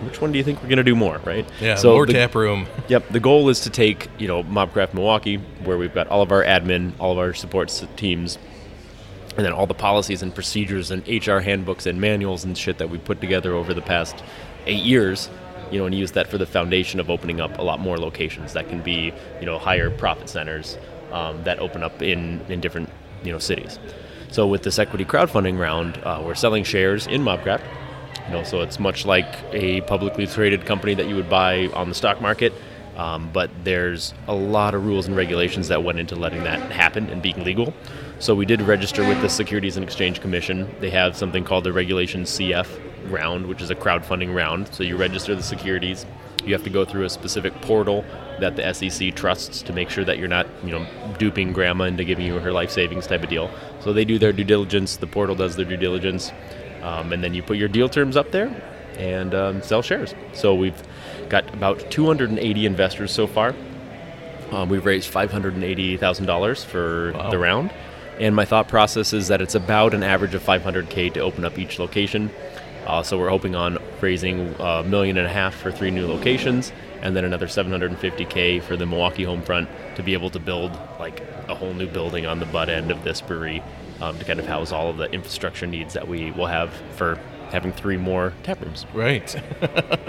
Which 0.04 0.20
one 0.20 0.30
do 0.30 0.38
you 0.38 0.44
think 0.44 0.62
we're 0.62 0.68
going 0.68 0.76
to 0.78 0.84
do 0.84 0.94
more, 0.94 1.18
right? 1.24 1.44
Yeah, 1.60 1.74
So 1.74 1.92
more 1.92 2.06
the- 2.06 2.12
tap 2.12 2.34
room. 2.36 2.66
Yep. 2.88 3.08
The 3.08 3.18
goal 3.20 3.48
is 3.48 3.60
to 3.60 3.70
take, 3.70 4.08
you 4.18 4.28
know, 4.28 4.44
Mobcraft 4.44 4.94
Milwaukee, 4.94 5.36
where 5.64 5.76
we've 5.76 5.92
got 5.94 6.06
all 6.08 6.22
of 6.22 6.30
our 6.30 6.44
admin, 6.44 6.92
all 7.00 7.12
of 7.12 7.18
our 7.18 7.34
support 7.34 7.68
teams, 7.96 8.38
and 9.36 9.44
then 9.44 9.52
all 9.52 9.66
the 9.66 9.74
policies 9.74 10.22
and 10.22 10.32
procedures 10.34 10.90
and 10.92 11.06
HR 11.08 11.38
handbooks 11.40 11.86
and 11.86 12.00
manuals 12.00 12.44
and 12.44 12.56
shit 12.56 12.78
that 12.78 12.90
we 12.90 12.98
put 12.98 13.20
together 13.20 13.54
over 13.54 13.74
the 13.74 13.82
past 13.82 14.22
eight 14.66 14.84
years, 14.84 15.30
you 15.72 15.78
know, 15.78 15.86
and 15.86 15.94
use 15.94 16.12
that 16.12 16.28
for 16.28 16.38
the 16.38 16.46
foundation 16.46 17.00
of 17.00 17.10
opening 17.10 17.40
up 17.40 17.58
a 17.58 17.62
lot 17.62 17.80
more 17.80 17.98
locations 17.98 18.52
that 18.52 18.68
can 18.68 18.80
be, 18.82 19.12
you 19.40 19.46
know, 19.46 19.58
higher 19.58 19.90
profit 19.90 20.28
centers 20.28 20.78
um, 21.12 21.42
that 21.44 21.58
open 21.58 21.82
up 21.82 22.02
in, 22.02 22.40
in 22.48 22.60
different, 22.60 22.88
you 23.24 23.32
know, 23.32 23.38
cities. 23.38 23.78
So 24.30 24.46
with 24.46 24.62
this 24.62 24.78
equity 24.78 25.04
crowdfunding 25.04 25.58
round, 25.58 25.98
uh, 25.98 26.22
we're 26.24 26.34
selling 26.34 26.64
shares 26.64 27.06
in 27.06 27.22
Mobcraft. 27.22 27.64
You 28.26 28.32
know, 28.32 28.42
so 28.42 28.60
it's 28.60 28.78
much 28.78 29.06
like 29.06 29.26
a 29.52 29.80
publicly 29.82 30.26
traded 30.26 30.66
company 30.66 30.94
that 30.94 31.08
you 31.08 31.16
would 31.16 31.30
buy 31.30 31.68
on 31.68 31.88
the 31.88 31.94
stock 31.94 32.20
market. 32.20 32.52
Um, 32.96 33.30
but 33.32 33.50
there's 33.62 34.12
a 34.26 34.34
lot 34.34 34.74
of 34.74 34.84
rules 34.84 35.06
and 35.06 35.16
regulations 35.16 35.68
that 35.68 35.82
went 35.84 35.98
into 35.98 36.16
letting 36.16 36.42
that 36.44 36.72
happen 36.72 37.08
and 37.10 37.22
being 37.22 37.42
legal. 37.44 37.72
So 38.18 38.34
we 38.34 38.44
did 38.44 38.60
register 38.60 39.06
with 39.06 39.22
the 39.22 39.28
Securities 39.28 39.76
and 39.76 39.84
Exchange 39.84 40.20
Commission. 40.20 40.68
They 40.80 40.90
have 40.90 41.16
something 41.16 41.44
called 41.44 41.64
the 41.64 41.72
Regulation 41.72 42.24
CF 42.24 42.66
round, 43.10 43.46
which 43.46 43.62
is 43.62 43.70
a 43.70 43.76
crowdfunding 43.76 44.34
round. 44.34 44.68
So 44.74 44.82
you 44.82 44.96
register 44.96 45.36
the 45.36 45.42
securities. 45.42 46.04
You 46.44 46.52
have 46.52 46.64
to 46.64 46.70
go 46.70 46.84
through 46.84 47.04
a 47.04 47.10
specific 47.10 47.54
portal 47.62 48.04
that 48.40 48.56
the 48.56 48.72
SEC 48.72 49.14
trusts 49.14 49.62
to 49.62 49.72
make 49.72 49.90
sure 49.90 50.04
that 50.04 50.18
you're 50.18 50.28
not, 50.28 50.46
you 50.64 50.70
know, 50.70 50.86
duping 51.18 51.52
grandma 51.52 51.84
into 51.84 52.04
giving 52.04 52.26
you 52.26 52.38
her 52.38 52.52
life 52.52 52.70
savings 52.70 53.06
type 53.06 53.22
of 53.22 53.28
deal. 53.28 53.50
So 53.80 53.92
they 53.92 54.04
do 54.04 54.18
their 54.18 54.32
due 54.32 54.44
diligence. 54.44 54.96
The 54.96 55.06
portal 55.06 55.34
does 55.34 55.56
their 55.56 55.64
due 55.64 55.76
diligence, 55.76 56.32
um, 56.82 57.12
and 57.12 57.22
then 57.22 57.34
you 57.34 57.42
put 57.42 57.56
your 57.56 57.68
deal 57.68 57.88
terms 57.88 58.16
up 58.16 58.30
there 58.30 58.50
and 58.96 59.34
um, 59.34 59.62
sell 59.62 59.82
shares. 59.82 60.14
So 60.32 60.54
we've 60.54 60.80
got 61.28 61.52
about 61.54 61.90
280 61.90 62.66
investors 62.66 63.12
so 63.12 63.26
far. 63.26 63.54
Um, 64.50 64.68
we've 64.70 64.84
raised 64.86 65.12
$580,000 65.12 66.64
for 66.64 67.12
Wow. 67.12 67.30
the 67.30 67.38
round. 67.38 67.70
And 68.18 68.34
my 68.34 68.44
thought 68.44 68.66
process 68.66 69.12
is 69.12 69.28
that 69.28 69.40
it's 69.40 69.54
about 69.54 69.94
an 69.94 70.02
average 70.02 70.34
of 70.34 70.42
500K 70.42 71.12
to 71.14 71.20
open 71.20 71.44
up 71.44 71.58
each 71.58 71.78
location. 71.78 72.30
Uh, 72.88 73.02
so 73.02 73.18
we're 73.18 73.28
hoping 73.28 73.54
on 73.54 73.78
raising 74.00 74.54
a 74.58 74.82
million 74.82 75.18
and 75.18 75.26
a 75.26 75.30
half 75.30 75.54
for 75.54 75.70
three 75.70 75.90
new 75.90 76.06
locations, 76.06 76.72
and 77.02 77.14
then 77.14 77.24
another 77.24 77.46
750K 77.46 78.62
for 78.62 78.76
the 78.76 78.86
Milwaukee 78.86 79.24
home 79.24 79.42
front 79.42 79.68
to 79.96 80.02
be 80.02 80.14
able 80.14 80.30
to 80.30 80.40
build 80.40 80.72
like 80.98 81.22
a 81.48 81.54
whole 81.54 81.74
new 81.74 81.86
building 81.86 82.26
on 82.26 82.40
the 82.40 82.46
butt 82.46 82.68
end 82.70 82.90
of 82.90 83.04
this 83.04 83.20
brewery 83.20 83.62
um, 84.00 84.18
to 84.18 84.24
kind 84.24 84.40
of 84.40 84.46
house 84.46 84.72
all 84.72 84.88
of 84.88 84.96
the 84.96 85.10
infrastructure 85.12 85.66
needs 85.66 85.92
that 85.94 86.08
we 86.08 86.30
will 86.30 86.46
have 86.46 86.72
for 86.96 87.16
having 87.50 87.72
three 87.72 87.96
more 87.98 88.32
tap 88.42 88.60
rooms. 88.60 88.86
Right. 88.94 89.36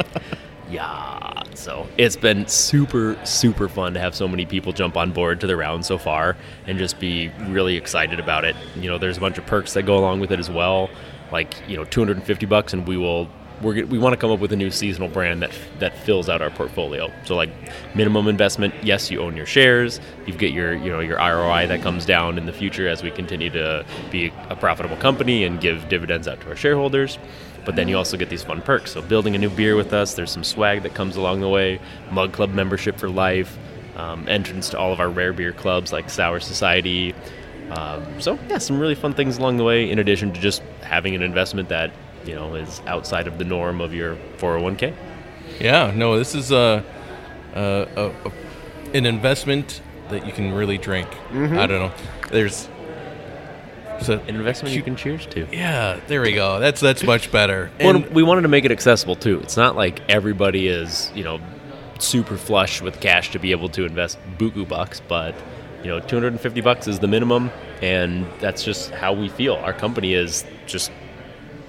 Yeah. 0.69 1.43
So 1.55 1.87
it's 1.97 2.15
been 2.15 2.47
super, 2.47 3.17
super 3.25 3.67
fun 3.67 3.95
to 3.95 3.99
have 3.99 4.13
so 4.15 4.27
many 4.27 4.45
people 4.45 4.71
jump 4.71 4.95
on 4.95 5.11
board 5.11 5.41
to 5.41 5.47
the 5.47 5.57
round 5.57 5.85
so 5.85 5.97
far 5.97 6.37
and 6.67 6.77
just 6.77 6.99
be 6.99 7.29
really 7.47 7.75
excited 7.75 8.19
about 8.19 8.45
it. 8.45 8.55
You 8.75 8.89
know, 8.89 8.97
there's 8.97 9.17
a 9.17 9.19
bunch 9.19 9.37
of 9.37 9.45
perks 9.45 9.73
that 9.73 9.83
go 9.83 9.97
along 9.97 10.19
with 10.19 10.31
it 10.31 10.39
as 10.39 10.49
well, 10.49 10.89
like 11.31 11.53
you 11.67 11.77
know, 11.77 11.85
250 11.85 12.45
bucks, 12.45 12.73
and 12.73 12.87
we 12.87 12.97
will. 12.97 13.29
We're, 13.61 13.85
we 13.85 13.99
want 13.99 14.13
to 14.13 14.17
come 14.17 14.31
up 14.31 14.39
with 14.39 14.53
a 14.53 14.55
new 14.55 14.71
seasonal 14.71 15.09
brand 15.09 15.41
that 15.41 15.51
that 15.79 15.97
fills 15.97 16.29
out 16.29 16.41
our 16.41 16.49
portfolio. 16.49 17.11
So 17.25 17.35
like 17.35 17.49
minimum 17.93 18.29
investment, 18.29 18.73
yes, 18.81 19.11
you 19.11 19.19
own 19.19 19.35
your 19.35 19.45
shares. 19.45 19.99
You 20.25 20.33
get 20.33 20.53
your 20.53 20.75
you 20.75 20.89
know 20.89 21.01
your 21.01 21.17
ROI 21.17 21.67
that 21.67 21.81
comes 21.81 22.05
down 22.05 22.37
in 22.37 22.45
the 22.45 22.53
future 22.53 22.87
as 22.87 23.03
we 23.03 23.11
continue 23.11 23.49
to 23.49 23.85
be 24.11 24.31
a 24.47 24.55
profitable 24.55 24.95
company 24.95 25.43
and 25.43 25.59
give 25.59 25.89
dividends 25.89 26.25
out 26.25 26.39
to 26.41 26.47
our 26.47 26.55
shareholders. 26.55 27.19
But 27.65 27.75
then 27.75 27.89
you 27.89 27.97
also 27.97 28.15
get 28.15 28.29
these 28.29 28.43
fun 28.43 28.61
perks. 28.61 28.93
So 28.93 29.01
building 29.01 29.35
a 29.35 29.37
new 29.37 29.49
beer 29.49 29.75
with 29.75 29.91
us, 29.93 30.13
there's 30.13 30.31
some 30.31 30.45
swag 30.45 30.83
that 30.83 30.93
comes 30.93 31.17
along 31.17 31.41
the 31.41 31.49
way, 31.49 31.79
Mug 32.11 32.31
Club 32.31 32.51
membership 32.51 32.97
for 32.97 33.09
life, 33.09 33.57
um, 33.97 34.27
entrance 34.29 34.69
to 34.69 34.79
all 34.79 34.93
of 34.93 34.99
our 34.99 35.09
rare 35.09 35.33
beer 35.33 35.51
clubs 35.51 35.91
like 35.91 36.09
Sour 36.09 36.39
Society. 36.39 37.13
Um, 37.71 38.19
so 38.21 38.37
yeah, 38.49 38.57
some 38.57 38.79
really 38.79 38.95
fun 38.95 39.13
things 39.13 39.37
along 39.37 39.57
the 39.57 39.63
way. 39.63 39.89
In 39.89 39.99
addition 39.99 40.33
to 40.33 40.39
just 40.39 40.61
having 40.81 41.15
an 41.15 41.21
investment 41.21 41.69
that 41.69 41.91
you 42.25 42.35
know 42.35 42.55
is 42.55 42.81
outside 42.87 43.27
of 43.27 43.37
the 43.37 43.45
norm 43.45 43.81
of 43.81 43.93
your 43.93 44.15
401k. 44.37 44.93
Yeah, 45.59 45.91
no, 45.95 46.17
this 46.17 46.35
is 46.35 46.51
a, 46.51 46.83
a, 47.53 47.87
a, 47.95 48.05
a 48.27 48.31
an 48.97 49.05
investment 49.05 49.81
that 50.09 50.25
you 50.25 50.31
can 50.31 50.53
really 50.53 50.77
drink. 50.77 51.07
Mm-hmm. 51.31 51.57
I 51.59 51.67
don't 51.67 51.79
know. 51.79 51.91
There's 52.31 52.67
so 54.01 54.13
An 54.13 54.35
investment 54.35 54.73
you 54.73 54.81
can 54.81 54.95
cheers 54.95 55.25
to. 55.27 55.45
yeah, 55.51 55.99
there 56.07 56.21
we 56.21 56.31
go. 56.33 56.59
That's 56.59 56.79
that's 56.79 57.03
much 57.03 57.31
better. 57.31 57.69
Well, 57.79 57.97
And- 57.97 58.09
we 58.11 58.23
wanted 58.23 58.43
to 58.43 58.47
make 58.47 58.63
it 58.65 58.71
accessible 58.71 59.15
too. 59.17 59.39
It's 59.41 59.57
not 59.57 59.75
like 59.75 59.99
everybody 60.09 60.67
is, 60.69 61.11
you 61.13 61.23
know, 61.25 61.39
super 61.99 62.37
flush 62.37 62.81
with 62.81 63.01
cash 63.01 63.31
to 63.31 63.39
be 63.39 63.51
able 63.51 63.67
to 63.69 63.85
invest 63.85 64.17
buku 64.37 64.65
bucks, 64.67 65.01
but 65.05 65.35
you 65.83 65.87
know, 65.87 65.99
250 65.99 66.61
bucks 66.61 66.87
is 66.87 66.99
the 66.99 67.07
minimum, 67.07 67.51
and 67.81 68.25
that's 68.39 68.63
just 68.63 68.91
how 68.91 69.13
we 69.13 69.29
feel. 69.29 69.55
Our 69.55 69.73
company 69.73 70.13
is 70.13 70.45
just 70.65 70.91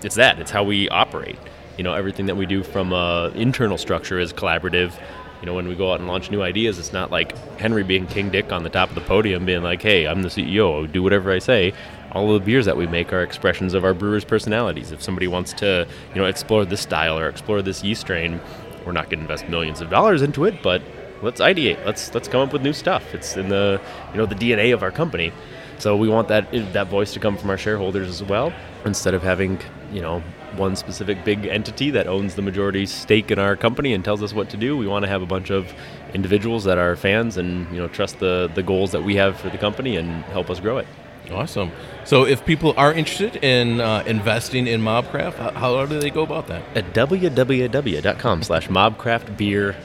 it's 0.03 0.17
that. 0.17 0.39
It's 0.39 0.51
how 0.51 0.65
we 0.65 0.89
operate. 0.89 1.39
You 1.77 1.85
know, 1.85 1.95
everything 1.95 2.27
that 2.27 2.37
we 2.37 2.47
do 2.47 2.63
from 2.63 2.93
a 2.93 3.31
internal 3.35 3.79
structure 3.79 4.19
is 4.19 4.33
collaborative. 4.33 4.93
You 5.41 5.47
know, 5.47 5.55
when 5.55 5.69
we 5.69 5.75
go 5.75 5.93
out 5.93 6.01
and 6.01 6.09
launch 6.09 6.31
new 6.31 6.43
ideas, 6.43 6.79
it's 6.79 6.93
not 6.93 7.11
like 7.11 7.37
Henry 7.59 7.83
being 7.83 8.07
King 8.07 8.29
Dick 8.29 8.53
on 8.53 8.63
the 8.63 8.69
top 8.69 8.91
of 8.91 8.95
the 8.95 9.01
podium, 9.01 9.47
being 9.47 9.63
like, 9.63 9.81
"Hey, 9.81 10.07
I'm 10.07 10.23
the 10.23 10.29
CEO. 10.29 10.87
do 10.87 11.03
whatever 11.03 11.31
I 11.31 11.39
say." 11.39 11.73
All 12.13 12.35
of 12.35 12.41
the 12.41 12.45
beers 12.45 12.67
that 12.67 12.77
we 12.77 12.87
make 12.89 13.13
are 13.13 13.23
expressions 13.23 13.73
of 13.73 13.85
our 13.85 13.95
brewers' 13.95 14.25
personalities. 14.25 14.91
If 14.91 15.01
somebody 15.01 15.29
wants 15.29 15.53
to, 15.55 15.87
you 16.13 16.21
know, 16.21 16.27
explore 16.27 16.65
this 16.65 16.81
style 16.81 17.17
or 17.17 17.29
explore 17.29 17.63
this 17.63 17.85
yeast 17.85 18.01
strain, 18.01 18.41
we're 18.85 18.93
not 18.93 19.05
going 19.05 19.19
to 19.19 19.25
invest 19.25 19.49
millions 19.49 19.81
of 19.81 19.91
dollars 19.91 20.21
into 20.21 20.45
it, 20.45 20.61
but 20.63 20.83
let's 21.23 21.41
ideate. 21.41 21.85
Let's 21.85 22.15
let's 22.15 22.29
come 22.29 22.41
up 22.41 22.53
with 22.53 22.63
new 22.63 22.73
stuff. 22.73 23.15
It's 23.15 23.37
in 23.37 23.49
the 23.49 23.81
you 24.13 24.19
know 24.19 24.27
the 24.27 24.35
DNA 24.35 24.73
of 24.75 24.83
our 24.83 24.91
company. 24.91 25.33
So 25.79 25.97
we 25.97 26.09
want 26.09 26.29
that 26.29 26.51
that 26.73 26.89
voice 26.89 27.13
to 27.15 27.21
come 27.21 27.37
from 27.37 27.51
our 27.51 27.59
shareholders 27.59 28.09
as 28.09 28.23
well, 28.23 28.53
instead 28.85 29.15
of 29.15 29.23
having 29.23 29.61
you 29.93 30.03
know 30.03 30.23
one 30.57 30.75
specific 30.77 31.25
big 31.25 31.47
entity 31.47 31.91
that 31.91 32.07
owns 32.07 32.35
the 32.35 32.43
majority 32.43 32.85
stake 32.85 33.31
in 33.31 33.39
our 33.39 33.57
company 33.57 33.95
and 33.95 34.05
tells 34.05 34.23
us 34.23 34.35
what 34.35 34.51
to 34.51 34.57
do. 34.57 34.77
We 34.77 34.87
want 34.87 35.05
to 35.05 35.09
have 35.09 35.23
a 35.23 35.27
bunch 35.27 35.51
of 35.51 35.73
individuals 36.13 36.65
that 36.65 36.77
are 36.79 36.97
fans 36.97 37.37
and 37.37 37.71
you 37.75 37.81
know 37.81 37.89
trust 37.89 38.19
the 38.19 38.51
the 38.55 38.63
goals 38.63 38.93
that 38.93 39.03
we 39.03 39.17
have 39.17 39.39
for 39.39 39.49
the 39.49 39.59
company 39.59 39.97
and 39.97 40.25
help 40.27 40.51
us 40.51 40.61
grow 40.61 40.79
it. 40.79 40.87
awesome. 41.31 41.71
So 42.05 42.27
if 42.27 42.45
people 42.45 42.75
are 42.77 42.93
interested 42.93 43.37
in 43.37 43.81
uh, 43.81 44.03
investing 44.07 44.67
in 44.67 44.81
Mobcraft, 44.81 45.35
how, 45.35 45.51
how 45.53 45.87
do 45.87 46.01
they 46.01 46.11
go 46.11 46.23
about 46.23 46.49
that? 46.49 46.63
At 46.77 46.93
www.com 46.93 48.43
slash 48.43 48.69
mobcraftbeer 48.69 49.77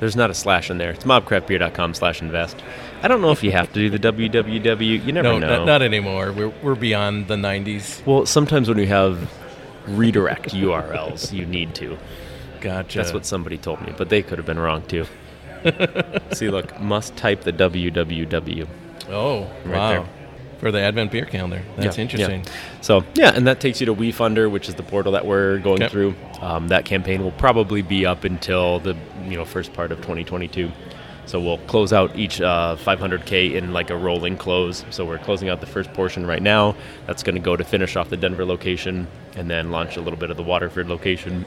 There's 0.00 0.14
not 0.16 0.30
a 0.30 0.34
slash 0.34 0.70
in 0.70 0.78
there. 0.78 0.90
It's 0.90 1.04
mobcraftbeer.com 1.04 1.94
slash 1.94 2.20
invest. 2.20 2.56
I 3.02 3.08
don't 3.08 3.22
know 3.22 3.30
if 3.30 3.42
you 3.42 3.50
have 3.52 3.68
to 3.72 3.74
do 3.74 3.90
the 3.90 3.98
www. 3.98 5.04
You 5.06 5.12
never 5.12 5.28
No, 5.28 5.38
know. 5.38 5.48
not, 5.58 5.66
not 5.66 5.82
anymore. 5.82 6.32
We're, 6.32 6.48
we're 6.62 6.74
beyond 6.74 7.28
the 7.28 7.36
90s. 7.36 8.04
well, 8.06 8.26
sometimes 8.26 8.68
when 8.68 8.78
you 8.78 8.86
have 8.86 9.30
redirect 9.86 10.50
URLs, 10.54 11.32
you 11.32 11.46
need 11.46 11.74
to. 11.76 11.96
Gotcha. 12.60 12.98
That's 12.98 13.12
what 13.12 13.24
somebody 13.24 13.56
told 13.58 13.80
me, 13.82 13.94
but 13.96 14.08
they 14.08 14.22
could 14.22 14.38
have 14.38 14.46
been 14.46 14.58
wrong 14.58 14.82
too. 14.86 15.06
See, 16.32 16.48
look, 16.50 16.78
must 16.80 17.16
type 17.16 17.42
the 17.42 17.52
www. 17.52 18.66
Oh, 19.08 19.40
Right 19.64 19.76
wow. 19.76 19.88
there. 19.90 20.06
For 20.58 20.70
the 20.72 20.80
Advent 20.80 21.10
Beer 21.10 21.26
Calendar. 21.26 21.62
That's 21.76 21.98
Yeah, 21.98 22.02
interesting. 22.02 22.40
yeah. 22.44 22.52
So 22.80 23.04
yeah, 23.14 23.32
and 23.34 23.46
that 23.46 23.60
takes 23.60 23.78
you 23.80 23.86
to 23.86 23.94
WeFunder, 23.94 24.50
which 24.50 24.68
is 24.70 24.74
the 24.74 24.82
portal 24.82 25.12
that 25.12 25.26
we're 25.26 25.58
going 25.58 25.82
Okay. 25.82 25.88
through. 25.90 26.14
Um, 26.40 26.68
that 26.68 26.84
campaign 26.86 27.22
will 27.22 27.32
probably 27.32 27.82
be 27.82 28.06
up 28.06 28.24
until 28.24 28.80
the 28.80 28.96
you 29.28 29.36
know 29.36 29.44
first 29.44 29.72
part 29.74 29.92
of 29.92 29.98
2022. 29.98 30.72
So 31.26 31.40
we'll 31.40 31.58
close 31.58 31.92
out 31.92 32.16
each 32.16 32.40
uh, 32.40 32.76
500k 32.78 33.54
in 33.54 33.72
like 33.72 33.90
a 33.90 33.96
rolling 33.96 34.36
close. 34.36 34.84
So 34.90 35.04
we're 35.04 35.18
closing 35.18 35.48
out 35.48 35.60
the 35.60 35.66
first 35.66 35.92
portion 35.92 36.24
right 36.24 36.40
now. 36.40 36.74
That's 37.06 37.22
going 37.24 37.34
to 37.34 37.40
go 37.40 37.56
to 37.56 37.64
finish 37.64 37.96
off 37.96 38.08
the 38.10 38.16
Denver 38.16 38.44
location, 38.46 39.08
and 39.34 39.50
then 39.50 39.70
launch 39.72 39.96
a 39.96 40.00
little 40.00 40.18
bit 40.18 40.30
of 40.30 40.36
the 40.36 40.42
Waterford 40.44 40.88
location. 40.88 41.44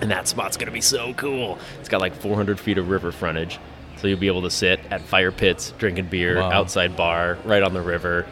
And 0.00 0.10
that 0.10 0.26
spot's 0.28 0.56
going 0.56 0.66
to 0.66 0.72
be 0.72 0.80
so 0.80 1.14
cool. 1.14 1.58
It's 1.78 1.88
got 1.88 2.00
like 2.00 2.14
400 2.14 2.58
feet 2.58 2.76
of 2.78 2.88
river 2.90 3.12
frontage. 3.12 3.58
So 3.96 4.06
you'll 4.08 4.18
be 4.18 4.26
able 4.26 4.42
to 4.42 4.50
sit 4.50 4.80
at 4.90 5.00
fire 5.00 5.32
pits, 5.32 5.72
drinking 5.78 6.06
beer, 6.06 6.36
Wow. 6.38 6.52
outside 6.52 6.96
bar, 6.96 7.38
right 7.44 7.62
on 7.62 7.72
the 7.74 7.80
river. 7.80 8.26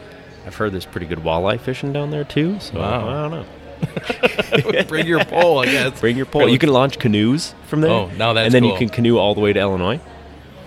I've 0.45 0.55
heard 0.55 0.73
there's 0.73 0.85
pretty 0.85 1.07
good 1.07 1.19
walleye 1.19 1.59
fishing 1.59 1.91
down 1.91 2.11
there 2.11 2.23
too. 2.23 2.59
So 2.59 2.79
Wow. 2.79 3.09
I 3.09 3.29
don't 3.29 3.31
know. 3.31 4.83
Bring 4.87 5.05
your 5.07 5.23
pole, 5.25 5.59
I 5.59 5.65
guess. 5.65 5.99
Bring 5.99 6.15
your 6.17 6.25
pole. 6.25 6.47
You 6.47 6.59
can 6.59 6.69
launch 6.69 6.99
canoes 6.99 7.53
from 7.67 7.81
there. 7.81 7.91
Oh, 7.91 8.07
now 8.17 8.33
that's 8.33 8.43
cool. 8.43 8.45
And 8.45 8.53
then 8.53 8.63
you 8.63 8.77
can 8.77 8.89
canoe 8.89 9.17
all 9.17 9.33
the 9.35 9.41
way 9.41 9.53
to 9.53 9.59
Illinois. 9.59 9.99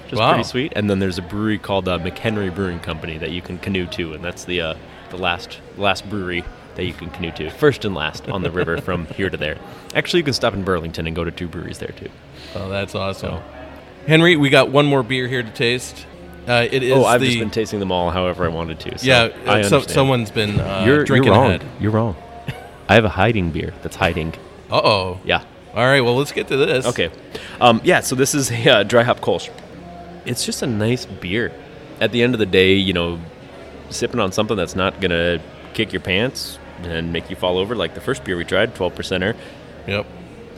Which 0.05 0.13
is 0.15 0.19
Wow. 0.19 0.31
pretty 0.33 0.45
sweet. 0.49 0.73
And 0.75 0.89
then 0.89 0.99
there's 1.01 1.19
a 1.19 1.23
brewery 1.23 1.59
called 1.59 1.87
uh, 1.89 1.99
McHenry 1.99 2.55
Brewing 2.55 2.81
Company 2.81 3.19
that 3.19 3.31
you 3.31 3.43
can 3.43 3.59
canoe 3.59 3.87
to, 3.89 4.15
and 4.15 4.25
that's 4.25 4.45
the 4.45 4.61
uh, 4.63 4.75
the 5.11 5.17
last 5.19 5.59
last 5.77 6.09
brewery 6.09 6.45
that 6.77 6.85
you 6.87 6.93
can 6.95 7.11
canoe 7.11 7.31
to, 7.33 7.51
first 7.51 7.85
and 7.85 7.95
last 7.95 8.29
on 8.29 8.43
the 8.43 8.51
river 8.51 8.79
from 8.81 9.07
here 9.17 9.29
to 9.31 9.37
there. 9.37 9.59
Actually, 9.95 10.21
you 10.21 10.25
can 10.25 10.33
stop 10.33 10.55
in 10.55 10.63
Burlington 10.65 11.07
and 11.07 11.15
go 11.15 11.25
to 11.25 11.31
two 11.31 11.47
breweries 11.49 11.79
there 11.79 11.93
too. 11.93 12.09
Oh, 12.55 12.69
that's 12.71 12.95
awesome. 12.95 13.39
Henry, 14.09 14.37
we 14.37 14.49
got 14.49 14.71
one 14.71 14.87
more 14.87 15.03
beer 15.03 15.29
here 15.29 15.43
to 15.43 15.51
taste. 15.51 16.07
Uh, 16.49 16.67
it 16.71 16.83
is 16.83 16.95
oh, 16.95 17.05
I've 17.05 17.21
the 17.21 17.27
just 17.27 17.39
been 17.39 17.51
tasting 17.51 17.79
them 17.79 17.93
all 17.93 18.11
however 18.11 18.47
I 18.47 18.49
wanted 18.49 18.81
to. 18.81 18.99
So 18.99 19.07
yeah. 19.07 19.25
Uh, 19.45 19.63
so, 19.63 19.83
someone's 19.83 20.31
been 20.31 20.59
uh, 20.59 20.83
you're, 20.87 21.05
drinking 21.05 21.31
you're 21.31 21.39
wrong. 21.39 21.51
ahead. 21.51 21.65
You're 21.79 21.93
wrong. 21.93 22.17
I 22.89 22.95
have 22.95 23.05
a 23.05 23.11
hiding 23.11 23.51
beer 23.51 23.75
that's 23.83 23.97
hiding. 23.97 24.33
Uh 24.71 24.81
oh. 24.83 25.21
Yeah. 25.25 25.45
All 25.75 25.85
right. 25.85 26.01
Well, 26.01 26.17
let's 26.17 26.33
get 26.33 26.49
to 26.49 26.57
this. 26.57 26.87
Okay. 26.87 27.11
Um, 27.61 27.83
yeah, 27.85 28.01
so 28.01 28.17
this 28.17 28.35
is 28.35 28.51
a 28.51 28.71
uh, 28.71 28.83
dry 28.83 29.03
hop 29.03 29.21
Kolsch. 29.21 29.51
It's 30.25 30.47
just 30.47 30.63
a 30.63 30.67
nice 30.67 31.05
beer. 31.05 31.53
At 32.01 32.11
the 32.11 32.23
end 32.23 32.33
of 32.33 32.39
the 32.39 32.47
day, 32.47 32.77
you 32.77 32.95
know, 32.95 33.21
sipping 33.91 34.21
on 34.21 34.33
something 34.33 34.57
that's 34.57 34.75
not 34.75 35.03
going 35.03 35.11
to 35.11 35.39
kick 35.75 35.93
your 35.93 36.01
pants 36.01 36.59
and 36.83 37.13
make 37.13 37.29
you 37.29 37.37
fall 37.37 37.59
over 37.59 37.77
like 37.77 37.95
the 37.95 38.01
first 38.01 38.25
beer 38.25 38.39
we 38.39 38.45
tried, 38.47 38.75
12%er. 38.75 39.37
Yep. 39.87 40.07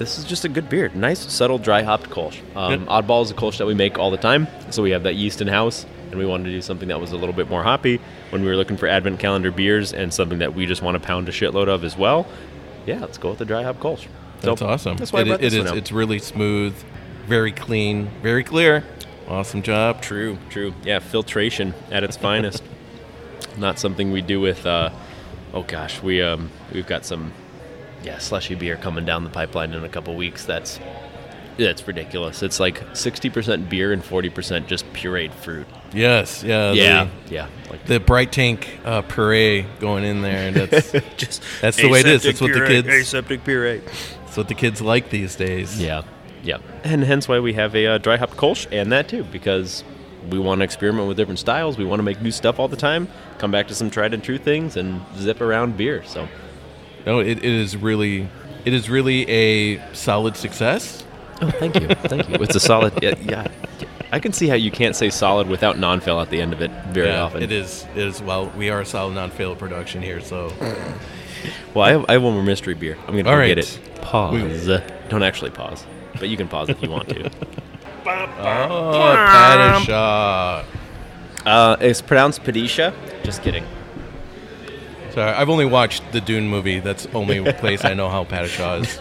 This 0.01 0.17
is 0.19 0.25
just 0.25 0.47
a 0.47 0.49
good 0.49 0.71
beer. 0.71 0.89
Nice, 0.95 1.31
subtle, 1.31 1.59
dry 1.59 1.83
hopped 1.83 2.09
Kolsch. 2.09 2.41
Um. 2.57 2.87
Oddball 2.87 3.23
is 3.23 3.31
a 3.31 3.35
Kolsch 3.35 3.59
that 3.59 3.67
we 3.67 3.75
make 3.75 3.99
all 3.99 4.11
the 4.11 4.17
time, 4.17 4.49
so 4.71 4.83
we 4.83 4.93
have 4.93 5.03
that 5.03 5.15
yeast 5.15 5.43
in 5.43 5.47
house, 5.47 5.85
and 6.11 6.19
we 6.19 6.25
wanted 6.25 6.45
to 6.45 6.51
do 6.53 6.63
something 6.63 6.89
that 6.89 6.99
was 6.99 7.13
a 7.13 7.19
little 7.19 7.35
bit 7.35 7.51
more 7.51 7.63
hoppy 7.63 8.01
when 8.31 8.41
we 8.41 8.49
were 8.49 8.57
looking 8.57 8.79
for 8.79 8.89
Advent 8.89 9.21
calendar 9.21 9.51
beers 9.51 9.93
and 9.93 10.13
something 10.15 10.39
that 10.39 10.55
we 10.55 10.65
just 10.65 10.81
want 10.81 10.95
to 10.95 11.07
pound 11.07 11.29
a 11.29 11.33
shitload 11.33 11.69
of 11.69 11.85
as 11.85 11.99
well. 11.99 12.27
Yeah, 12.87 13.01
let's 13.01 13.19
go 13.19 13.29
with 13.29 13.41
the 13.41 13.45
dry 13.45 13.63
hop 13.63 13.77
Kolsch. 13.79 14.07
So, 14.41 14.47
That's 14.49 14.63
awesome. 14.63 14.97
That's 14.97 15.13
why 15.13 15.19
I 15.19 15.23
It- 15.23 15.27
brought 15.27 15.41
it 15.41 15.43
this 15.43 15.53
is. 15.53 15.59
one 15.59 15.69
out. 15.69 15.77
It's 15.77 15.93
really 15.93 16.19
smooth, 16.19 16.75
very 17.27 17.53
clean, 17.53 18.09
very 18.23 18.43
clear. 18.43 18.85
Awesome 19.29 19.61
job. 19.61 20.01
True, 20.01 20.39
true. 20.49 20.73
Yeah, 20.83 21.01
filtration 21.01 21.75
at 21.91 22.05
its 22.05 22.17
finest. 22.17 22.63
Not 23.59 23.79
something 23.79 24.13
we 24.13 24.23
do 24.23 24.41
with. 24.41 24.65
Uh, 24.65 24.89
oh 25.53 25.63
gosh, 25.63 26.03
we 26.03 26.23
um 26.23 26.51
we've 26.73 26.87
got 26.87 27.05
some 27.05 27.33
yeah 28.03 28.19
slushy 28.19 28.55
beer 28.55 28.77
coming 28.77 29.05
down 29.05 29.25
the 29.25 29.31
pipeline 29.31 29.73
in 29.73 29.85
a 29.85 29.89
couple 29.89 30.15
weeks. 30.15 30.45
That's 30.45 30.79
that's 31.59 31.87
ridiculous. 31.87 32.43
It's 32.43 32.59
like 32.59 32.83
sixty 32.95 33.29
percent 33.31 33.69
beer 33.69 33.93
and 33.93 34.03
forty 34.05 34.31
percent 34.31 34.67
just 34.67 34.91
pureed 34.93 35.33
fruit. 35.33 35.67
Yes. 35.93 36.43
Yeah. 36.43 36.73
yeah, 36.73 37.09
yeah. 37.29 37.49
Like 37.71 37.85
The, 37.85 37.95
the 37.95 38.01
bright 38.01 38.33
tank 38.33 38.79
uh, 38.85 39.03
puree 39.03 39.67
going 39.81 40.05
in 40.05 40.23
there, 40.23 40.49
and 40.49 40.57
that's 40.57 40.93
just 41.17 41.43
that's 41.61 41.77
the 41.77 41.89
way 41.89 42.01
it 42.01 42.07
is. 42.07 42.23
That's 42.23 42.41
what 42.41 42.53
the 42.53 42.67
kids. 42.67 42.89
aseptic 42.89 43.45
puree. 43.45 43.81
That's 44.25 44.37
what 44.37 44.49
the 44.49 44.55
kids 44.55 44.81
like 44.81 45.11
these 45.11 45.37
days. 45.37 45.81
Yeah, 45.81 46.03
yeah. 46.43 46.59
And 46.85 47.05
hence 47.05 47.29
why 47.29 47.41
we 47.41 47.53
have 47.55 47.75
a 47.75 47.87
uh, 47.87 47.99
dry 47.99 48.17
hop 48.17 48.31
Kolsch 48.31 48.67
and 48.71 48.91
that 48.93 49.09
too, 49.09 49.25
because 49.25 49.85
we 50.31 50.39
want 50.39 50.61
to 50.61 50.65
experiment 50.65 51.09
with 51.09 51.17
different 51.17 51.41
styles. 51.41 51.77
We 51.77 51.85
want 51.85 51.99
to 51.99 52.05
make 52.05 52.23
new 52.23 52.31
stuff 52.31 52.59
all 52.59 52.69
the 52.69 52.77
time. 52.77 53.09
Come 53.39 53.51
back 53.51 53.69
to 53.69 53.75
some 53.75 53.91
tried 53.91 54.15
and 54.15 54.23
true 54.23 54.39
things 54.39 54.77
and 54.77 55.01
zip 55.17 55.41
around 55.41 55.77
beer. 55.77 56.05
So 56.05 56.29
No, 57.07 57.21
it, 57.21 57.39
it 57.39 57.45
is 57.45 57.77
really, 57.77 58.29
it 58.65 58.73
is 58.73 58.91
really 58.91 59.29
a 59.29 59.95
solid 59.95 60.37
success. 60.37 61.05
Oh, 61.43 61.51
thank 61.51 61.81
you, 61.81 61.89
thank 61.89 62.29
you. 62.29 62.35
It's 62.37 62.55
a 62.55 62.61
solid. 62.61 63.03
Yeah, 63.03 63.15
yeah. 63.21 63.49
I 64.13 64.19
can 64.19 64.33
see 64.33 64.49
how 64.49 64.57
you 64.57 64.71
can't 64.71 64.95
say 64.95 65.09
solid 65.09 65.49
without 65.49 65.79
non-fail 65.79 66.21
at 66.21 66.31
the 66.31 66.41
end 66.41 66.53
of 66.53 66.61
it 66.61 66.71
very 66.89 67.09
yeah, 67.09 67.23
often. 67.23 67.43
It 67.43 67.53
is. 67.53 67.87
It 67.95 67.99
is. 67.99 68.21
Well, 68.21 68.49
we 68.57 68.69
are 68.69 68.81
a 68.81 68.87
solid 68.87 69.15
non-fail 69.15 69.57
production 69.57 70.03
here, 70.03 70.21
so 70.21 70.53
Well, 71.75 71.85
I 71.85 71.93
have, 71.93 72.05
I 72.09 72.13
have 72.15 72.23
one 72.23 72.35
more 72.35 72.43
mystery 72.43 72.75
beer. 72.75 72.97
I'm 73.03 73.13
gonna 73.13 73.23
go 73.23 73.37
right. 73.37 73.47
get 73.47 73.59
it. 73.59 73.81
Pause. 74.03 74.81
Don't 75.09 75.23
actually 75.23 75.51
pause, 75.51 75.85
but 76.19 76.29
you 76.29 76.37
can 76.37 76.49
pause 76.49 76.69
if 76.69 76.83
you 76.83 76.91
want 76.91 77.09
to. 77.11 77.31
oh, 78.07 79.15
Padishaw. 79.87 80.65
Uh, 81.47 81.77
it's 81.81 82.03
pronounced 82.03 82.43
Padisha. 82.43 82.95
Just 83.23 83.43
kidding. 83.43 83.65
Sorry, 85.13 85.33
I've 85.33 85.49
only 85.49 85.65
watched 85.65 86.13
the 86.13 86.21
Dune 86.21 86.49
movie. 86.49 86.81
That's 86.81 87.05
the 87.07 87.13
only 87.13 87.53
place 87.55 87.85
I 87.85 87.95
know 87.95 88.09
how 88.09 88.25
Padishaw 88.25 88.83
is 88.83 88.99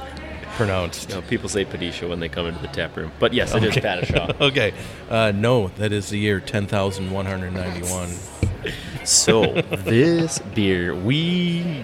pronounced. 0.55 1.09
No, 1.09 1.21
people 1.21 1.47
say 1.49 1.65
Padisha 1.65 2.09
when 2.09 2.19
they 2.19 2.29
come 2.29 2.45
into 2.47 2.61
the 2.61 2.67
tap 2.67 2.95
room, 2.97 3.11
but 3.19 3.33
yes, 3.33 3.53
it 3.55 3.63
is 3.63 3.75
Padishaw. 3.75 4.35
Okay, 4.49 4.73
uh, 5.09 5.31
no, 5.35 5.69
that 5.77 5.91
is 5.91 6.09
the 6.09 6.17
year 6.17 6.39
ten 6.39 6.67
thousand 6.67 7.11
one 7.11 7.25
hundred 7.25 7.53
ninety-one. 7.53 8.09
So 9.05 9.53
this 9.83 10.39
beer, 10.39 10.95
we 10.95 11.83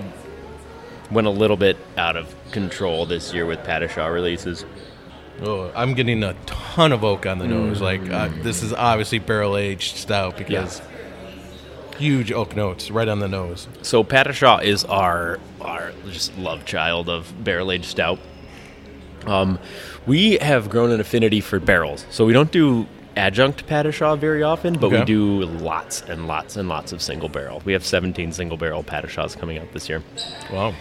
went 1.12 1.28
a 1.28 1.32
little 1.32 1.58
bit 1.58 1.78
out 1.98 2.18
of 2.18 2.34
control 2.52 3.06
this 3.06 3.34
year 3.34 3.46
with 3.46 3.60
Padishaw 3.60 4.12
releases. 4.14 4.66
Oh, 5.42 5.72
I'm 5.76 5.94
getting 5.94 6.24
a 6.24 6.34
ton 6.46 6.92
of 6.92 7.04
oak 7.04 7.26
on 7.26 7.40
the 7.40 7.48
nose. 7.48 7.82
Like 7.82 8.10
uh, 8.10 8.30
this 8.42 8.64
is 8.64 8.74
obviously 8.74 9.20
barrel 9.20 9.58
aged 9.58 9.98
stout 9.98 10.38
because 10.38 10.82
huge 11.98 12.32
oak 12.32 12.56
notes 12.56 12.92
right 12.92 13.08
on 13.08 13.20
the 13.20 13.28
nose. 13.28 13.68
So 13.82 14.04
Padishaw 14.04 14.64
is 14.64 14.84
our 14.86 15.40
our 15.62 15.92
just 16.06 16.38
love 16.38 16.66
child 16.66 17.10
of 17.10 17.44
barrel 17.44 17.72
aged 17.72 17.86
stout. 17.86 18.20
Um, 19.26 19.58
we 20.06 20.38
have 20.38 20.70
grown 20.70 20.92
an 20.92 21.00
affinity 21.00 21.42
for 21.42 21.60
barrels, 21.60 22.06
so 22.12 22.26
we 22.26 22.34
don't 22.34 22.52
do 22.52 22.86
adjunct 23.16 23.66
Padishaw 23.66 24.18
very 24.18 24.44
often, 24.44 24.78
but 24.78 24.92
we 24.92 25.04
do 25.04 25.46
lots 25.46 26.02
and 26.02 26.28
lots 26.28 26.58
and 26.58 26.70
lots 26.70 26.92
of 26.92 27.02
single 27.02 27.30
barrel. 27.30 27.62
We 27.66 27.74
have 27.74 27.84
17 27.86 28.32
single 28.32 28.58
barrel 28.58 28.84
Padishaws 28.84 29.38
coming 29.38 29.58
out 29.58 29.72
this 29.74 29.90
year. 29.90 30.04
Wow. 30.52 30.74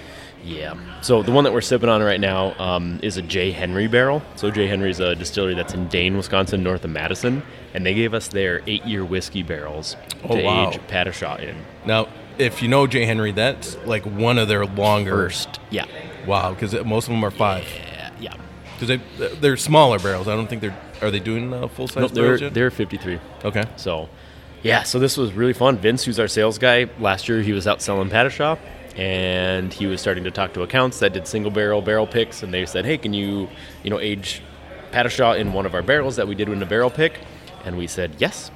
Yeah. 0.45 0.75
So 1.01 1.23
the 1.23 1.33
one 1.33 1.45
that 1.45 1.53
we're 1.55 1.61
sipping 1.63 1.89
on 1.89 2.03
right 2.03 2.21
now 2.21 2.55
um, 2.59 3.01
is 3.03 3.17
a 3.17 3.23
J. 3.23 3.51
Henry 3.51 3.87
barrel. 3.87 4.23
So 4.37 4.51
J. 4.51 4.67
Henry's 4.67 5.01
a 5.01 5.15
distillery 5.17 5.55
that's 5.55 5.73
in 5.73 5.89
Dane, 5.89 6.17
Wisconsin, 6.17 6.63
north 6.63 6.85
of 6.85 6.91
Madison, 6.91 7.43
and 7.73 7.85
they 7.87 7.95
gave 7.95 8.13
us 8.15 8.29
their 8.29 8.61
eight-year 8.67 9.05
whiskey 9.05 9.43
barrels 9.43 9.97
Oh, 10.23 10.37
to 10.37 10.43
wow. 10.43 10.69
age 10.71 10.79
Padishaw 10.89 11.41
in. 11.41 11.57
Now, 11.87 12.09
if 12.39 12.63
you 12.63 12.69
know 12.69 12.87
J. 12.87 13.07
Henry, 13.07 13.33
that's 13.33 13.77
like 13.87 14.05
one 14.05 14.37
of 14.39 14.49
their 14.49 14.67
longer. 14.67 15.11
First, 15.13 15.61
yeah, 15.71 15.87
Wow, 16.27 16.53
because 16.53 16.75
most 16.85 17.07
of 17.07 17.13
them 17.15 17.25
are 17.25 17.31
five. 17.31 17.65
yeah, 17.87 18.11
yeah. 18.21 18.35
Because 18.79 18.99
they 19.19 19.29
they're 19.37 19.57
smaller 19.57 19.99
barrels. 19.99 20.29
I 20.29 20.35
don't 20.37 20.47
think 20.49 20.61
they're. 20.61 20.77
Are 21.01 21.11
they 21.11 21.21
doing 21.21 21.53
uh, 21.55 21.69
full 21.69 21.87
size 21.89 22.03
Nope, 22.03 22.13
they're 22.13 22.37
yet? 22.37 22.55
they're 22.55 22.71
53. 22.71 23.19
okay. 23.45 23.65
So, 23.77 24.09
yeah. 24.63 24.83
So 24.85 24.99
this 24.99 25.17
was 25.17 25.33
really 25.33 25.53
fun. 25.53 25.77
Vince, 25.79 26.05
who's 26.05 26.19
our 26.19 26.29
sales 26.29 26.59
guy, 26.59 26.89
last 26.99 27.29
year 27.29 27.41
he 27.43 27.53
was 27.53 27.67
out 27.67 27.81
selling 27.83 28.09
Padishaw, 28.11 28.59
and 28.97 29.73
he 29.73 29.87
was 29.87 30.01
starting 30.01 30.25
to 30.25 30.31
talk 30.31 30.53
to 30.55 30.63
accounts 30.63 31.01
that 31.01 31.13
did 31.13 31.27
single 31.27 31.51
barrel 31.51 31.83
barrel 31.83 32.07
picks, 32.07 32.43
and 32.43 32.55
they 32.55 32.67
said, 32.67 32.85
"Hey, 32.85 32.99
can 32.99 33.13
you, 33.13 33.49
you 33.83 33.91
know, 33.91 33.99
age 33.99 34.43
Padishaw 34.93 35.39
in 35.39 35.53
one 35.53 35.67
of 35.67 35.75
our 35.75 35.83
barrels 35.83 36.17
that 36.17 36.29
we 36.29 36.35
did 36.35 36.49
in 36.49 36.63
a 36.63 36.67
barrel 36.67 36.91
pick?" 36.91 37.21
And 37.65 37.77
we 37.77 37.87
said 37.87 38.17
yes, 38.19 38.51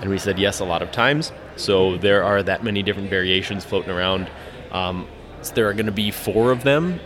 and 0.00 0.10
we 0.10 0.18
said 0.18 0.38
yes 0.38 0.60
a 0.60 0.64
lot 0.64 0.82
of 0.82 0.90
times. 0.90 1.32
So 1.56 1.96
there 1.96 2.24
are 2.24 2.42
that 2.42 2.64
many 2.64 2.82
different 2.82 3.10
variations 3.10 3.64
floating 3.64 3.90
around. 3.90 4.30
Um, 4.72 5.06
so 5.42 5.54
there 5.54 5.68
are 5.68 5.74
going 5.74 5.86
to 5.86 5.92
be 5.92 6.10
four 6.10 6.50
of 6.50 6.62
them 6.62 7.00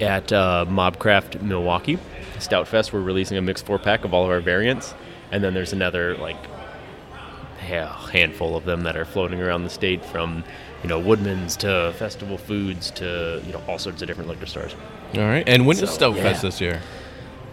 at 0.00 0.32
uh, 0.32 0.64
Mobcraft 0.68 1.42
Milwaukee 1.42 1.98
Stout 2.38 2.66
Fest. 2.66 2.92
We're 2.92 3.00
releasing 3.00 3.36
a 3.36 3.42
mixed 3.42 3.66
four 3.66 3.78
pack 3.78 4.04
of 4.04 4.14
all 4.14 4.24
of 4.24 4.30
our 4.30 4.40
variants, 4.40 4.94
and 5.30 5.44
then 5.44 5.54
there's 5.54 5.72
another 5.72 6.16
like 6.16 6.38
ha- 7.60 8.08
handful 8.10 8.56
of 8.56 8.64
them 8.64 8.82
that 8.84 8.96
are 8.96 9.04
floating 9.04 9.40
around 9.40 9.64
the 9.64 9.70
state 9.70 10.04
from 10.04 10.42
you 10.82 10.88
know 10.88 10.98
Woodman's 10.98 11.56
to 11.58 11.92
Festival 11.98 12.38
Foods 12.38 12.90
to 12.92 13.42
you 13.46 13.52
know 13.52 13.62
all 13.68 13.78
sorts 13.78 14.02
of 14.02 14.08
different 14.08 14.28
liquor 14.28 14.46
stores. 14.46 14.74
All 15.14 15.22
right. 15.22 15.46
And 15.48 15.66
when 15.66 15.74
is 15.76 15.88
So, 15.88 15.94
Stout 15.94 16.16
yeah. 16.16 16.22
Fest 16.22 16.42
this 16.42 16.60
year? 16.60 16.80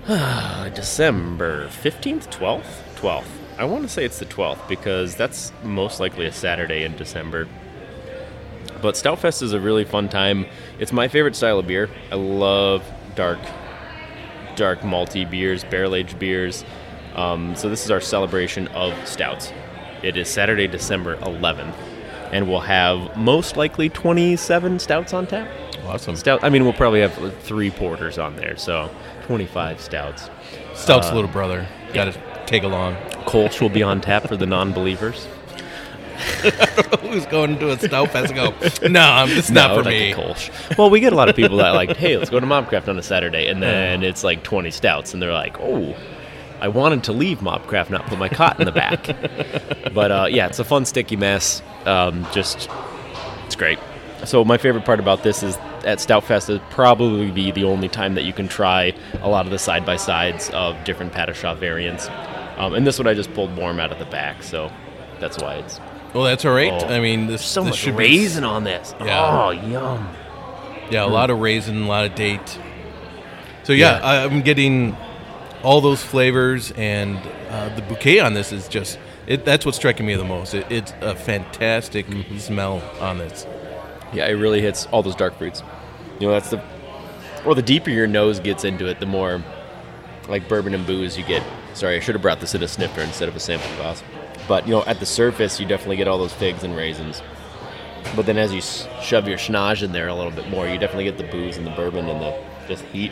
December 0.73 1.67
15th, 1.67 2.27
12th? 2.27 2.83
12th. 2.95 3.25
I 3.57 3.65
want 3.65 3.83
to 3.83 3.89
say 3.89 4.05
it's 4.05 4.19
the 4.19 4.25
12th 4.25 4.67
because 4.69 5.15
that's 5.15 5.51
most 5.63 5.99
likely 5.99 6.27
a 6.27 6.31
Saturday 6.31 6.83
in 6.83 6.95
December. 6.95 7.47
But 8.81 8.95
Stoutfest 8.95 9.41
is 9.41 9.53
a 9.53 9.59
really 9.59 9.83
fun 9.83 10.07
time. 10.07 10.45
It's 10.79 10.93
my 10.93 11.07
favorite 11.07 11.35
style 11.35 11.57
of 11.59 11.67
beer. 11.67 11.89
I 12.11 12.15
love 12.15 12.83
dark, 13.15 13.39
dark 14.55 14.81
malty 14.81 15.29
beers, 15.29 15.63
barrel 15.63 15.95
aged 15.95 16.19
beers. 16.19 16.63
Um, 17.15 17.55
so 17.55 17.67
this 17.67 17.83
is 17.83 17.89
our 17.89 17.99
celebration 17.99 18.67
of 18.69 18.93
stouts. 19.07 19.51
It 20.03 20.15
is 20.15 20.29
Saturday, 20.29 20.67
December 20.67 21.17
11th, 21.17 21.73
and 22.31 22.47
we'll 22.49 22.59
have 22.61 23.15
most 23.17 23.57
likely 23.57 23.89
27 23.89 24.79
stouts 24.79 25.13
on 25.13 25.27
tap. 25.27 25.49
Awesome. 25.85 26.15
Stout. 26.15 26.43
I 26.43 26.49
mean, 26.49 26.63
we'll 26.63 26.73
probably 26.73 27.01
have 27.01 27.35
three 27.43 27.71
porters 27.71 28.17
on 28.17 28.35
there, 28.35 28.57
so 28.57 28.89
25 29.23 29.79
stouts. 29.79 30.29
Stout's 30.73 31.07
uh, 31.07 31.15
little 31.15 31.29
brother. 31.29 31.67
Got 31.93 32.13
to 32.13 32.21
take 32.45 32.63
along. 32.63 32.95
Kolsch 33.25 33.61
will 33.61 33.69
be 33.69 33.83
on 33.83 34.01
tap 34.01 34.27
for 34.27 34.35
the 34.37 34.45
non-believers. 34.55 35.27
Who's 37.01 37.25
going 37.27 37.59
to 37.59 37.69
a 37.71 37.77
stout 37.79 38.09
fest 38.11 38.33
and 38.33 38.35
go, 38.35 38.87
no, 38.87 39.25
it's 39.29 39.49
not 39.51 39.69
No, 39.69 39.75
for 39.77 39.83
like 39.83 39.93
me. 39.93 40.13
Kolsch. 40.13 40.77
Well, 40.77 40.89
we 40.89 40.99
get 40.99 41.13
a 41.13 41.15
lot 41.15 41.29
of 41.29 41.35
people 41.35 41.57
that 41.57 41.71
like, 41.71 41.95
hey, 41.95 42.17
let's 42.17 42.29
go 42.29 42.39
to 42.39 42.45
Mobcraft 42.45 42.87
on 42.87 42.97
a 42.97 43.03
Saturday, 43.03 43.47
and 43.47 43.61
then 43.61 44.03
it's 44.03 44.23
like 44.23 44.43
20 44.43 44.71
stouts, 44.71 45.13
and 45.13 45.21
they're 45.21 45.31
like, 45.33 45.59
oh, 45.59 45.95
I 46.59 46.67
wanted 46.67 47.03
to 47.05 47.11
leave 47.13 47.39
Mobcraft, 47.39 47.89
not 47.89 48.05
put 48.07 48.17
my 48.17 48.29
cot 48.29 48.59
in 48.59 48.65
the 48.65 48.71
back. 48.71 49.05
but 49.93 50.11
uh, 50.11 50.27
yeah, 50.29 50.47
it's 50.47 50.59
a 50.59 50.63
fun 50.63 50.85
sticky 50.85 51.15
mess. 51.15 51.61
Um, 51.85 52.25
just, 52.33 52.69
it's 53.45 53.55
great. 53.55 53.79
So 54.25 54.43
my 54.43 54.57
favorite 54.57 54.83
part 54.83 54.99
about 54.99 55.23
this 55.23 55.43
is 55.43 55.55
at 55.85 55.99
Stoutfest 55.99 56.49
is 56.49 56.59
probably 56.71 57.31
be 57.31 57.51
the 57.51 57.63
only 57.63 57.87
time 57.87 58.15
that 58.15 58.23
you 58.23 58.33
can 58.33 58.47
try 58.47 58.93
a 59.21 59.29
lot 59.29 59.45
of 59.45 59.51
the 59.51 59.59
side 59.59 59.85
by 59.85 59.95
sides 59.95 60.49
of 60.49 60.83
different 60.83 61.13
Padishaw 61.13 61.55
variants. 61.57 62.09
Um, 62.57 62.73
and 62.73 62.85
this 62.87 62.97
one 62.97 63.07
I 63.07 63.13
just 63.13 63.31
pulled 63.33 63.55
warm 63.55 63.79
out 63.79 63.91
of 63.91 63.99
the 63.99 64.05
back, 64.05 64.41
so 64.41 64.71
that's 65.19 65.37
why 65.37 65.55
it's 65.55 65.79
Well, 66.13 66.23
that's 66.23 66.43
all 66.45 66.53
right. 66.53 66.73
Oh. 66.73 66.87
I 66.87 66.99
mean, 66.99 67.27
this 67.27 67.45
so 67.45 67.61
this 67.61 67.71
much 67.71 67.79
should 67.79 67.95
be- 67.95 68.05
raisin 68.05 68.43
on 68.43 68.63
this. 68.63 68.95
Yeah. 68.99 69.45
Oh, 69.45 69.51
yum. 69.51 70.09
Yeah, 70.89 71.05
a 71.05 71.07
lot 71.07 71.29
of 71.29 71.39
raisin, 71.39 71.83
a 71.83 71.87
lot 71.87 72.05
of 72.05 72.15
date. 72.15 72.59
So 73.63 73.73
yeah, 73.73 73.99
I 74.01 74.23
I'm 74.23 74.41
getting 74.41 74.95
all 75.67 75.81
those 75.81 76.01
flavors, 76.01 76.71
and 76.77 77.17
uh, 77.49 77.67
the 77.75 77.81
bouquet 77.81 78.21
on 78.21 78.33
this 78.33 78.53
is 78.53 78.69
just 78.69 78.97
it. 79.27 79.43
That's 79.43 79.65
what's 79.65 79.77
striking 79.77 80.05
me 80.05 80.15
the 80.15 80.23
most. 80.23 80.53
It, 80.53 80.65
it's 80.71 80.93
a 81.01 81.13
fantastic 81.13 82.07
Mm-hmm. 82.07 82.37
smell 82.37 82.81
on 83.01 83.17
this. 83.17 83.45
Yeah, 84.13 84.27
it 84.27 84.35
really 84.35 84.61
hits 84.61 84.85
all 84.87 85.03
those 85.03 85.15
dark 85.15 85.37
fruits. 85.37 85.61
You 86.21 86.27
know, 86.27 86.33
that's 86.33 86.51
the 86.51 86.63
or 87.45 87.53
the 87.53 87.61
deeper 87.61 87.89
your 87.89 88.07
nose 88.07 88.39
gets 88.39 88.63
into 88.63 88.87
it, 88.87 89.01
the 89.01 89.05
more 89.05 89.43
like 90.29 90.47
bourbon 90.47 90.73
and 90.73 90.87
booze 90.87 91.17
you 91.17 91.25
get. 91.25 91.43
Sorry, 91.73 91.97
I 91.97 91.99
should 91.99 92.15
have 92.15 92.21
brought 92.21 92.39
this 92.39 92.55
in 92.55 92.63
a 92.63 92.67
snifter 92.67 93.01
instead 93.01 93.27
of 93.27 93.35
a 93.35 93.39
sample 93.41 93.69
glass. 93.75 94.01
But 94.47 94.65
you 94.67 94.71
know, 94.73 94.85
at 94.85 95.01
the 95.01 95.05
surface, 95.05 95.59
you 95.59 95.65
definitely 95.67 95.97
get 95.97 96.07
all 96.07 96.17
those 96.17 96.33
figs 96.33 96.63
and 96.63 96.77
raisins. 96.77 97.21
But 98.15 98.25
then 98.25 98.37
as 98.37 98.53
you 98.53 98.61
shove 99.03 99.27
your 99.27 99.37
schnoz 99.37 99.83
in 99.83 99.91
there 99.91 100.07
a 100.07 100.15
little 100.15 100.31
bit 100.31 100.47
more, 100.49 100.65
you 100.65 100.77
definitely 100.77 101.03
get 101.03 101.17
the 101.17 101.25
booze 101.25 101.57
and 101.57 101.67
the 101.67 101.71
bourbon 101.71 102.07
and 102.07 102.21
the 102.21 102.41
just 102.69 102.85
heat. 102.85 103.11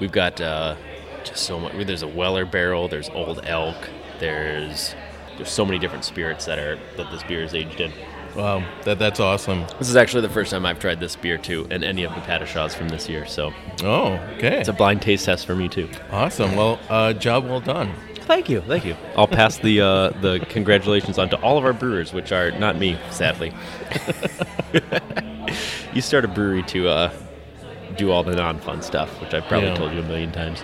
We've 0.00 0.10
got 0.10 0.40
uh, 0.40 0.74
just 1.28 1.44
so 1.44 1.58
much. 1.60 1.72
There's 1.86 2.02
a 2.02 2.08
Weller 2.08 2.44
barrel. 2.44 2.88
There's 2.88 3.08
Old 3.10 3.40
Elk. 3.44 3.76
There's 4.18 4.94
there's 5.36 5.50
so 5.50 5.64
many 5.64 5.78
different 5.78 6.04
spirits 6.04 6.44
that 6.46 6.58
are 6.58 6.78
that 6.96 7.10
this 7.10 7.22
beer 7.24 7.42
is 7.42 7.54
aged 7.54 7.80
in. 7.80 7.92
Wow, 8.36 8.62
that 8.84 8.98
that's 8.98 9.20
awesome. 9.20 9.64
This 9.78 9.88
is 9.88 9.96
actually 9.96 10.20
the 10.22 10.28
first 10.28 10.50
time 10.50 10.64
I've 10.66 10.78
tried 10.78 11.00
this 11.00 11.16
beer 11.16 11.38
too, 11.38 11.66
and 11.70 11.82
any 11.82 12.04
of 12.04 12.14
the 12.14 12.20
Padishaws 12.20 12.74
from 12.74 12.88
this 12.88 13.08
year. 13.08 13.26
So 13.26 13.52
Oh, 13.82 14.12
okay, 14.36 14.58
it's 14.60 14.68
a 14.68 14.72
blind 14.72 15.02
taste 15.02 15.24
test 15.24 15.46
for 15.46 15.54
me 15.56 15.68
too. 15.68 15.88
awesome. 16.10 16.54
Well, 16.54 16.78
uh, 16.88 17.12
job 17.14 17.46
well 17.46 17.60
done. 17.60 17.92
Thank 18.22 18.50
you, 18.50 18.60
thank 18.60 18.84
you. 18.84 18.94
I'll 19.16 19.26
pass 19.26 19.56
the 19.58 19.80
uh, 19.80 20.10
the 20.20 20.44
congratulations 20.50 21.18
on 21.18 21.30
to 21.30 21.36
all 21.40 21.56
of 21.58 21.64
our 21.64 21.72
brewers, 21.72 22.12
which 22.12 22.30
are 22.30 22.50
not 22.52 22.76
me, 22.78 22.98
sadly. 23.10 23.52
you 25.94 26.02
start 26.02 26.24
a 26.24 26.28
brewery 26.28 26.62
to 26.64 26.88
uh, 26.88 27.12
do 27.96 28.10
all 28.10 28.22
the 28.22 28.34
non-fun 28.36 28.82
stuff, 28.82 29.08
which 29.20 29.32
I've 29.34 29.44
probably 29.46 29.68
Yeah. 29.70 29.74
told 29.76 29.92
you 29.92 30.00
a 30.00 30.04
million 30.04 30.30
times. 30.32 30.62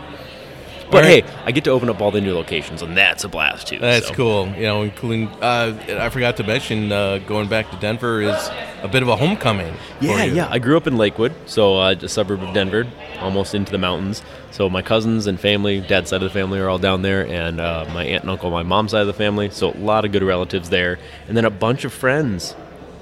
But 0.90 1.05
All 1.05 1.11
hey. 1.11 1.25
I 1.44 1.53
get 1.53 1.64
to 1.64 1.70
open 1.70 1.88
up 1.88 2.01
all 2.01 2.11
the 2.11 2.20
new 2.20 2.35
locations, 2.35 2.83
and 2.83 2.97
that's 2.97 3.25
a 3.25 3.29
blast 3.29 3.68
too. 3.68 3.79
That's 3.79 4.09
so. 4.09 4.14
cool. 4.14 4.49
You 4.49 4.62
know, 4.62 4.83
including 4.83 5.29
uh, 5.42 5.79
I 5.99 6.09
forgot 6.11 6.37
to 6.38 6.44
mention 6.44 6.92
uh, 6.92 7.18
going 7.18 7.49
back 7.49 7.70
to 7.70 7.77
Denver 7.79 8.20
is 8.20 8.51
a 8.83 8.88
bit 8.88 9.03
of 9.03 9.09
a 9.09 9.16
homecoming. 9.16 9.75
for 9.99 10.05
Yeah, 10.05 10.25
yeah. 10.25 10.49
I 10.51 10.59
grew 10.59 10.77
up 10.77 10.87
in 10.87 10.97
Lakewood, 10.97 11.33
so 11.47 11.79
uh, 11.79 11.94
a 12.01 12.09
suburb 12.09 12.42
of 12.42 12.55
Denver, 12.55 12.87
almost 13.20 13.55
into 13.55 13.73
the 13.73 13.79
mountains. 13.79 14.23
So 14.51 14.68
my 14.68 14.83
cousins 14.83 15.27
and 15.27 15.40
family, 15.40 15.81
dad's 15.81 16.11
side 16.11 16.23
of 16.23 16.29
the 16.29 16.38
family, 16.38 16.61
are 16.61 16.68
all 16.68 16.79
down 16.79 17.03
there, 17.03 17.27
and 17.27 17.61
uh, 17.61 17.87
my 17.92 18.05
aunt 18.05 18.23
and 18.23 18.31
uncle, 18.31 18.51
my 18.51 18.62
mom's 18.62 18.92
side 18.92 19.01
of 19.01 19.07
the 19.07 19.14
family. 19.14 19.51
So 19.51 19.73
a 19.73 19.75
lot 19.75 20.05
of 20.05 20.12
good 20.12 20.23
relatives 20.23 20.70
there, 20.70 20.99
and 21.27 21.37
then 21.37 21.44
a 21.44 21.51
bunch 21.51 21.85
of 21.85 21.92
friends, 21.92 22.55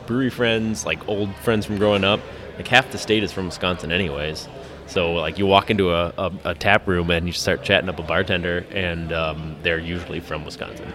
brewery 0.06 0.30
friends, 0.30 0.86
like 0.86 1.06
old 1.08 1.34
friends 1.36 1.66
from 1.66 1.78
growing 1.78 2.04
up. 2.04 2.20
Like 2.56 2.68
half 2.68 2.90
the 2.92 2.98
state 2.98 3.22
is 3.22 3.32
from 3.32 3.46
Wisconsin, 3.46 3.92
anyways. 3.92 4.48
So 4.86 5.12
like 5.12 5.38
you 5.38 5.46
walk 5.46 5.70
into 5.70 5.90
a, 5.92 6.12
a, 6.18 6.32
a 6.44 6.54
tap 6.54 6.86
room 6.86 7.10
and 7.10 7.26
you 7.26 7.32
start 7.32 7.62
chatting 7.62 7.88
up 7.88 7.98
a 7.98 8.02
bartender, 8.02 8.66
and 8.72 9.12
um, 9.12 9.56
they're 9.62 9.78
usually 9.78 10.20
from 10.20 10.44
Wisconsin. 10.44 10.92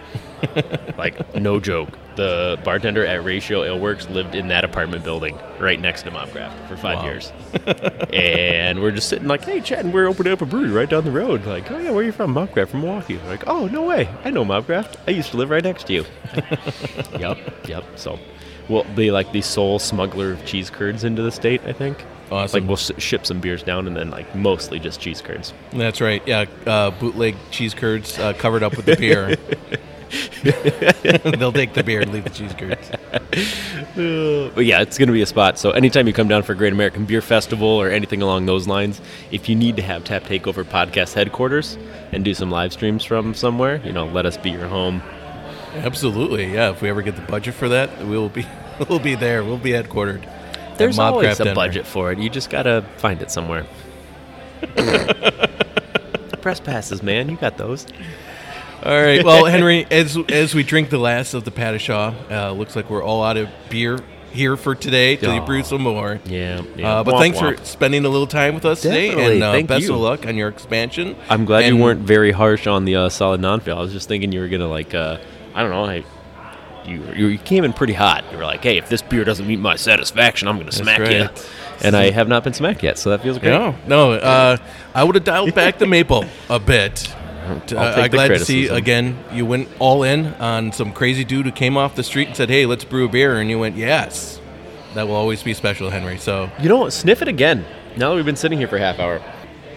like 0.98 1.34
no 1.34 1.58
joke, 1.58 1.88
the 2.14 2.58
bartender 2.62 3.04
at 3.04 3.24
Ratio 3.24 3.64
Ale 3.64 3.78
Works 3.78 4.08
lived 4.10 4.34
in 4.36 4.48
that 4.48 4.64
apartment 4.64 5.02
building 5.02 5.36
right 5.58 5.80
next 5.80 6.02
to 6.02 6.10
Mobcraft 6.12 6.68
for 6.68 6.76
five 6.76 6.98
Wow. 6.98 7.04
years. 7.06 7.32
and 8.12 8.80
we're 8.80 8.92
just 8.92 9.08
sitting 9.08 9.26
like, 9.26 9.44
hey, 9.44 9.60
chatting. 9.60 9.90
We're 9.90 10.06
opening 10.06 10.32
up 10.32 10.42
a 10.42 10.46
brewery 10.46 10.70
right 10.70 10.88
down 10.88 11.04
the 11.04 11.10
road. 11.10 11.44
Like, 11.44 11.70
oh 11.72 11.78
yeah, 11.78 11.90
where 11.90 12.00
are 12.00 12.02
you 12.04 12.12
from? 12.12 12.34
Mobcraft 12.34 12.68
from 12.68 12.82
Milwaukee. 12.82 13.18
Like, 13.26 13.44
oh 13.48 13.66
no 13.66 13.82
way, 13.82 14.08
I 14.24 14.30
know 14.30 14.44
Mobcraft. 14.44 14.96
I 15.08 15.10
used 15.12 15.30
to 15.32 15.36
live 15.38 15.50
right 15.50 15.64
next 15.64 15.86
to 15.88 15.92
you. 15.92 16.04
yep, 17.18 17.38
yep. 17.66 17.84
So 17.96 18.18
we'll 18.68 18.84
be 18.94 19.10
like 19.10 19.32
the 19.32 19.40
sole 19.40 19.78
smuggler 19.80 20.32
of 20.32 20.44
cheese 20.46 20.70
curds 20.70 21.02
into 21.04 21.22
the 21.22 21.32
state. 21.32 21.62
I 21.64 21.72
think. 21.72 22.04
Awesome. 22.30 22.60
Like 22.60 22.68
we'll 22.68 22.76
ship 22.76 23.26
some 23.26 23.40
beers 23.40 23.62
down, 23.62 23.86
and 23.86 23.96
then 23.96 24.10
like 24.10 24.34
mostly 24.34 24.78
just 24.78 25.00
cheese 25.00 25.22
curds. 25.22 25.52
That's 25.72 26.00
right. 26.00 26.22
Yeah, 26.26 26.44
uh, 26.66 26.90
bootleg 26.90 27.36
cheese 27.50 27.74
curds 27.74 28.18
uh, 28.18 28.34
covered 28.34 28.62
up 28.62 28.76
with 28.76 28.86
the 28.86 28.96
beer. 28.96 29.36
They'll 31.38 31.52
take 31.52 31.74
the 31.74 31.82
beer 31.82 32.00
and 32.00 32.12
leave 32.12 32.24
the 32.24 32.30
cheese 32.30 32.54
curds. 32.54 32.90
But 33.98 34.64
yeah, 34.64 34.80
it's 34.80 34.96
going 34.96 35.08
to 35.08 35.12
be 35.12 35.22
a 35.22 35.26
spot. 35.26 35.58
So 35.58 35.72
anytime 35.72 36.06
you 36.06 36.12
come 36.12 36.28
down 36.28 36.44
for 36.44 36.54
Great 36.54 36.72
American 36.72 37.04
Beer 37.04 37.20
Festival 37.20 37.68
or 37.68 37.90
anything 37.90 38.22
along 38.22 38.46
those 38.46 38.68
lines, 38.68 39.00
if 39.32 39.48
you 39.48 39.56
need 39.56 39.74
to 39.76 39.82
have 39.82 40.04
Tap 40.04 40.22
Takeover 40.22 40.64
podcast 40.64 41.14
headquarters 41.14 41.76
and 42.12 42.24
do 42.24 42.32
some 42.32 42.50
live 42.50 42.72
streams 42.72 43.04
from 43.04 43.34
somewhere, 43.34 43.80
you 43.84 43.92
know, 43.92 44.06
let 44.06 44.24
us 44.24 44.36
be 44.36 44.50
your 44.50 44.68
home. 44.68 45.02
Absolutely. 45.74 46.52
Yeah. 46.52 46.70
If 46.70 46.80
we 46.80 46.88
ever 46.88 47.02
get 47.02 47.16
the 47.16 47.22
budget 47.22 47.54
for 47.54 47.68
that, 47.70 48.06
we'll 48.06 48.28
be 48.28 48.46
we'll 48.88 49.00
be 49.00 49.16
there. 49.16 49.42
We'll 49.42 49.58
be 49.58 49.70
headquartered. 49.70 50.22
At 50.78 50.84
There's 50.84 50.98
always 50.98 51.40
a 51.40 51.44
Denver. 51.44 51.54
budget 51.56 51.86
for 51.86 52.12
it. 52.12 52.18
You 52.18 52.30
just 52.30 52.50
got 52.50 52.62
to 52.62 52.82
find 52.98 53.20
it 53.20 53.30
somewhere. 53.32 53.66
Press 56.40 56.60
passes, 56.60 57.02
man. 57.02 57.28
You 57.28 57.36
got 57.36 57.56
those. 57.58 57.86
All 58.84 58.92
right. 59.02 59.24
Well, 59.24 59.44
Henry, 59.44 59.86
as 59.90 60.16
as 60.28 60.54
we 60.54 60.62
drink 60.62 60.88
the 60.90 60.98
last 60.98 61.34
of 61.34 61.44
the 61.44 61.50
Padishaw, 61.50 62.14
uh, 62.30 62.52
looks 62.52 62.76
like 62.76 62.88
we're 62.90 63.02
all 63.02 63.24
out 63.24 63.36
of 63.36 63.48
beer 63.68 63.98
here 64.30 64.56
for 64.56 64.74
today 64.76 65.16
till 65.16 65.34
you 65.34 65.40
brew 65.40 65.64
some 65.64 65.82
more. 65.82 66.20
Yeah. 66.26 66.62
yeah. 66.76 66.98
Uh, 66.98 67.04
but 67.04 67.14
Womp 67.14 67.18
thanks 67.18 67.38
womp. 67.38 67.58
for 67.58 67.64
spending 67.64 68.04
a 68.04 68.08
little 68.08 68.26
time 68.26 68.54
with 68.54 68.64
us 68.64 68.82
today, 68.82 69.08
Definitely. 69.08 69.34
and 69.34 69.42
uh, 69.42 69.52
Thank 69.52 69.68
best 69.68 69.86
you. 69.86 69.94
of 69.94 70.00
luck 70.00 70.26
on 70.26 70.36
your 70.36 70.48
expansion. 70.48 71.16
I'm 71.28 71.44
glad 71.44 71.64
And- 71.64 71.76
you 71.76 71.82
weren't 71.82 72.00
very 72.02 72.30
harsh 72.30 72.66
on 72.68 72.84
the 72.84 72.94
uh, 72.96 73.08
solid 73.08 73.40
non-fail. 73.40 73.78
I 73.78 73.80
was 73.80 73.92
just 73.92 74.06
thinking 74.06 74.30
you 74.30 74.40
were 74.40 74.48
gonna 74.48 74.68
like, 74.68 74.94
uh, 74.94 75.18
I 75.54 75.62
don't 75.62 75.70
know, 75.70 75.84
I, 75.86 76.04
you, 76.88 77.28
you 77.28 77.38
came 77.38 77.64
in 77.64 77.72
pretty 77.72 77.92
hot. 77.92 78.24
You 78.30 78.38
were 78.38 78.44
like, 78.44 78.62
hey, 78.62 78.78
if 78.78 78.88
this 78.88 79.02
beer 79.02 79.24
doesn't 79.24 79.46
meet 79.46 79.58
my 79.60 79.76
satisfaction, 79.76 80.48
I'm 80.48 80.58
gonna 80.58 80.72
smack 80.72 81.10
you. 81.10 81.28
And 81.80 81.96
I 81.96 82.10
have 82.10 82.26
not 82.28 82.42
been 82.42 82.54
smacked 82.54 82.82
yet, 82.82 82.98
so 82.98 83.10
that 83.10 83.22
feels 83.22 83.38
great. 83.38 83.50
No, 83.50 83.74
no. 83.86 84.12
Uh, 84.14 84.56
I 84.94 85.04
would 85.04 85.14
have 85.14 85.24
dialed 85.24 85.54
back 85.54 85.78
the 85.78 85.86
maple 85.86 86.24
a 86.48 86.58
bit. 86.58 87.14
Uh, 87.48 87.76
I'm 87.96 88.02
the 88.02 88.08
glad 88.10 88.28
to 88.28 88.44
see 88.44 88.68
again. 88.68 89.16
You 89.32 89.46
went 89.46 89.70
all 89.78 90.02
in 90.02 90.34
on 90.34 90.70
some 90.70 90.92
crazy 90.92 91.24
dude 91.24 91.46
who 91.46 91.52
came 91.52 91.78
off 91.78 91.94
the 91.94 92.02
street 92.02 92.26
and 92.28 92.36
said, 92.36 92.50
"Hey, 92.50 92.66
let's 92.66 92.84
brew 92.84 93.06
a 93.06 93.08
beer," 93.08 93.40
and 93.40 93.48
you 93.48 93.58
went, 93.58 93.74
"Yes." 93.74 94.38
That 94.92 95.08
will 95.08 95.14
always 95.14 95.42
be 95.42 95.54
special, 95.54 95.88
Henry. 95.88 96.18
So, 96.18 96.50
You 96.60 96.68
know 96.68 96.76
what? 96.76 96.92
Sniff 96.92 97.22
it 97.22 97.28
again. 97.28 97.64
Now 97.96 98.10
that 98.10 98.16
we've 98.16 98.26
been 98.26 98.36
sitting 98.36 98.58
here 98.58 98.68
for 98.68 98.76
a 98.76 98.80
half 98.80 98.98
hour, 98.98 99.22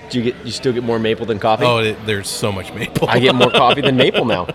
do 0.10 0.20
you 0.20 0.32
get? 0.34 0.46
You 0.46 0.52
still 0.52 0.74
get 0.74 0.84
more 0.84 1.00
maple 1.00 1.26
than 1.26 1.40
coffee? 1.40 1.64
oh, 1.64 1.78
it, 1.78 2.06
there's 2.06 2.28
so 2.30 2.52
much 2.52 2.74
maple. 2.74 3.08
I 3.10 3.20
get 3.20 3.36
more 3.36 3.52
coffee 3.52 3.80
than 3.80 3.96
maple 4.06 4.26
now. 4.26 4.48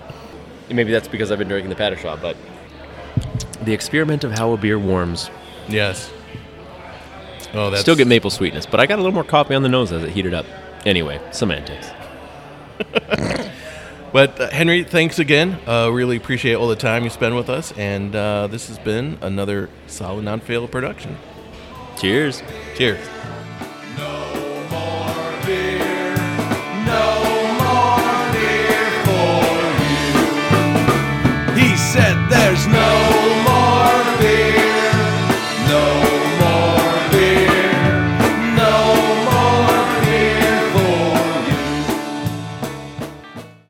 Maybe 0.68 0.92
that's 0.92 1.08
because 1.08 1.30
I've 1.30 1.38
been 1.38 1.48
drinking 1.48 1.70
the 1.70 1.76
Padishaw, 1.76 2.20
but 2.20 2.36
the 3.62 3.72
experiment 3.72 4.24
of 4.24 4.32
how 4.32 4.52
a 4.52 4.56
beer 4.56 4.78
warms. 4.78 5.30
yes. 5.68 6.10
Oh, 7.54 7.70
that's 7.70 7.82
Still 7.82 7.96
get 7.96 8.06
maple 8.06 8.28
sweetness, 8.30 8.66
but 8.66 8.80
I 8.80 8.86
got 8.86 8.96
a 8.98 9.02
little 9.02 9.14
more 9.14 9.24
coffee 9.24 9.54
on 9.54 9.62
the 9.62 9.68
nose 9.68 9.92
as 9.92 10.02
it 10.02 10.10
heated 10.10 10.34
up. 10.34 10.44
Anyway, 10.84 11.20
semantics. 11.32 11.88
But 14.12 14.40
uh, 14.40 14.48
Henry, 14.48 14.82
thanks 14.82 15.18
again. 15.18 15.58
Uh, 15.66 15.90
really 15.92 16.16
appreciate 16.16 16.54
all 16.54 16.68
the 16.68 16.76
time 16.76 17.04
you 17.04 17.10
spend 17.10 17.36
with 17.36 17.50
us, 17.50 17.72
and 17.72 18.16
uh, 18.16 18.46
this 18.46 18.68
has 18.68 18.78
been 18.78 19.18
another 19.20 19.68
solid 19.88 20.24
non-fail 20.24 20.68
production. 20.68 21.18
Cheers. 22.00 22.42
Cheers. 22.76 23.06
No 23.06 23.12
more 23.12 23.20
beer. 23.20 23.35
said 31.96 32.28
there's 32.28 32.66
no 32.66 33.25